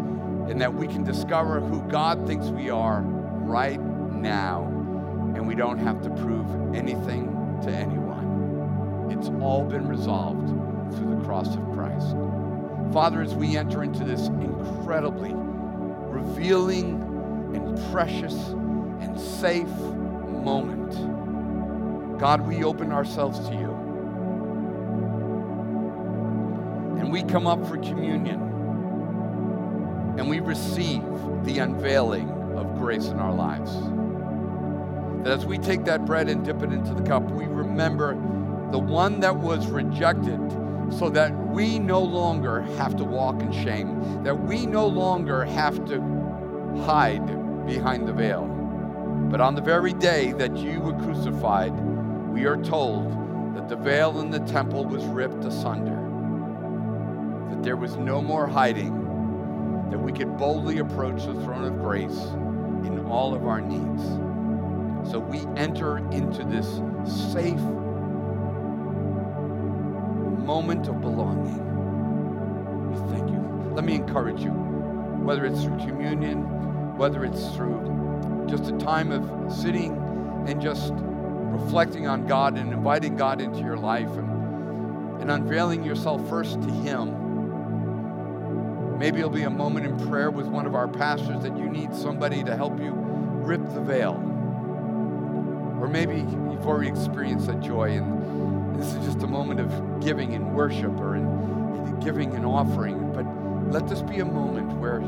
and 0.52 0.60
that 0.60 0.74
we 0.74 0.86
can 0.86 1.02
discover 1.02 1.62
who 1.62 1.82
God 1.84 2.28
thinks 2.28 2.48
we 2.48 2.70
are 2.70 3.04
right 3.04 3.80
now, 3.80 4.66
and 5.34 5.48
we 5.48 5.56
don't 5.56 5.80
have 5.80 6.02
to 6.02 6.10
prove 6.10 6.76
anything 6.76 7.58
to 7.64 7.70
anyone. 7.72 9.08
It's 9.10 9.30
all 9.42 9.64
been 9.64 9.88
resolved 9.88 10.50
through 10.98 11.16
the 11.16 11.24
cross 11.24 11.56
of 11.56 11.64
Christ. 11.72 12.18
Father, 12.92 13.22
as 13.22 13.34
we 13.34 13.56
enter 13.56 13.82
into 13.82 14.04
this 14.04 14.28
incredibly 14.28 15.32
revealing 15.34 17.02
and 17.56 17.80
precious 17.94 18.36
and 18.36 19.18
safe 19.18 19.70
moment, 19.70 20.92
God, 22.20 22.46
we 22.46 22.66
open 22.66 22.92
ourselves 22.92 23.40
to 23.48 23.56
you. 23.56 23.72
And 27.00 27.10
we 27.10 27.24
come 27.24 27.48
up 27.48 27.66
for 27.70 27.78
communion 27.78 28.51
and 30.18 30.30
we 30.30 30.40
receive 30.40 31.04
the 31.44 31.60
unveiling 31.60 32.30
of 32.56 32.78
grace 32.78 33.08
in 33.08 33.20
our 33.20 33.34
lives. 33.34 33.74
That 35.24 35.34
as 35.34 35.46
we 35.46 35.58
take 35.58 35.86
that 35.86 36.06
bread 36.06 36.30
and 36.30 36.44
dip 36.44 36.62
it 36.64 36.72
into 36.72 36.94
the 36.94 37.04
cup, 37.04 37.24
we 37.32 37.46
remember 37.46 38.14
the 38.72 38.80
one 38.80 39.20
that 39.20 39.36
was 39.36 39.68
rejected 39.68 40.40
so 40.92 41.10
that 41.10 41.32
we 41.48 41.80
no 41.80 42.02
longer 42.02 42.62
have 42.62 42.96
to 42.98 43.04
walk 43.04 43.42
in 43.42 43.52
shame, 43.52 44.24
that 44.24 44.36
we 44.36 44.66
no 44.66 44.86
longer 44.86 45.46
have 45.46 45.86
to 45.86 46.02
hide 46.86 47.26
behind 47.66 48.08
the 48.08 48.14
veil. 48.14 48.46
But 49.30 49.40
on 49.42 49.56
the 49.56 49.62
very 49.62 49.94
day 49.94 50.34
that 50.34 50.58
you 50.58 50.82
were 50.82 50.94
crucified, 50.94 51.72
we 52.30 52.46
are 52.46 52.58
told 52.58 53.56
that 53.56 53.70
the 53.70 53.76
veil 53.76 54.20
in 54.20 54.32
the 54.32 54.40
temple 54.40 54.86
was 54.86 55.04
ripped 55.06 55.46
asunder, 55.46 55.96
that 57.50 57.64
there 57.64 57.78
was 57.78 57.96
no 57.98 58.22
more 58.22 58.48
hiding, 58.48 58.98
that 59.92 60.00
we 60.00 60.12
could 60.12 60.38
boldly 60.38 60.80
approach 60.80 61.26
the 61.26 61.34
throne 61.44 61.66
of 61.66 61.78
grace 61.80 62.18
in 62.88 63.06
all 63.08 63.36
of 63.36 63.46
our 63.46 63.62
needs. 63.62 64.04
So 65.12 65.20
we 65.20 65.40
enter 65.58 65.98
into 66.12 66.44
this 66.44 66.82
safe 67.30 67.60
moment 70.46 70.88
of 70.88 71.02
belonging. 71.02 71.60
We 72.90 72.98
thank 73.12 73.30
you. 73.30 73.40
Let 73.74 73.84
me 73.84 73.96
encourage 73.96 74.42
you, 74.42 74.52
whether 74.52 75.46
it's 75.46 75.62
through 75.64 75.78
communion, 75.80 76.98
whether 76.98 77.26
it's 77.26 77.50
through 77.56 78.46
just 78.50 78.72
a 78.72 78.78
time 78.78 79.12
of 79.12 79.52
sitting 79.52 79.98
and 80.48 80.62
just 80.62 80.94
reflecting 80.96 82.08
on 82.08 82.26
God 82.28 82.58
and 82.58 82.72
inviting 82.72 83.16
God 83.16 83.42
into 83.42 83.60
your 83.60 83.78
life 83.78 84.10
and, 84.10 85.22
and 85.22 85.32
unveiling 85.32 85.84
yourself 85.84 86.28
first 86.30 86.62
to 86.62 86.70
Him. 86.70 87.21
Maybe 89.02 89.18
it'll 89.18 89.32
be 89.32 89.42
a 89.42 89.50
moment 89.50 89.88
in 89.88 90.10
prayer 90.10 90.30
with 90.30 90.46
one 90.46 90.68
of 90.68 90.76
our 90.76 90.88
pastors 90.88 91.42
that 91.42 91.58
you 91.58 91.68
need 91.68 91.92
somebody 91.96 92.44
to 92.44 92.56
help 92.56 92.80
you 92.80 92.92
rip 92.94 93.60
the 93.74 93.82
veil. 93.82 94.14
Or 95.82 95.88
maybe 95.88 96.18
you've 96.18 96.68
already 96.68 96.90
experienced 96.90 97.48
that 97.48 97.62
joy 97.62 97.94
and 97.94 98.80
this 98.80 98.94
is 98.94 99.04
just 99.04 99.24
a 99.24 99.28
moment 99.28 99.60
of 99.60 100.02
giving 100.02 100.36
and 100.36 100.54
worship 100.54 100.92
or 101.00 101.16
in, 101.16 102.00
giving 102.00 102.36
and 102.36 102.46
offering. 102.46 103.12
But 103.12 103.26
let 103.74 103.90
this 103.90 104.04
be 104.04 104.20
a 104.20 104.26
moment 104.26 104.72
where 104.74 105.00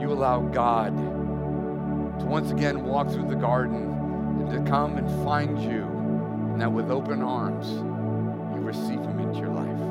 you 0.00 0.12
allow 0.12 0.42
God 0.42 0.96
to 2.20 2.24
once 2.26 2.52
again 2.52 2.84
walk 2.84 3.10
through 3.10 3.26
the 3.26 3.34
garden 3.34 3.90
and 4.38 4.50
to 4.52 4.70
come 4.70 4.98
and 4.98 5.24
find 5.24 5.60
you, 5.60 5.82
and 6.52 6.60
that 6.60 6.70
with 6.70 6.92
open 6.92 7.22
arms, 7.22 7.72
you 8.54 8.60
receive 8.64 9.00
him 9.00 9.18
into 9.18 9.40
your 9.40 9.48
life. 9.48 9.89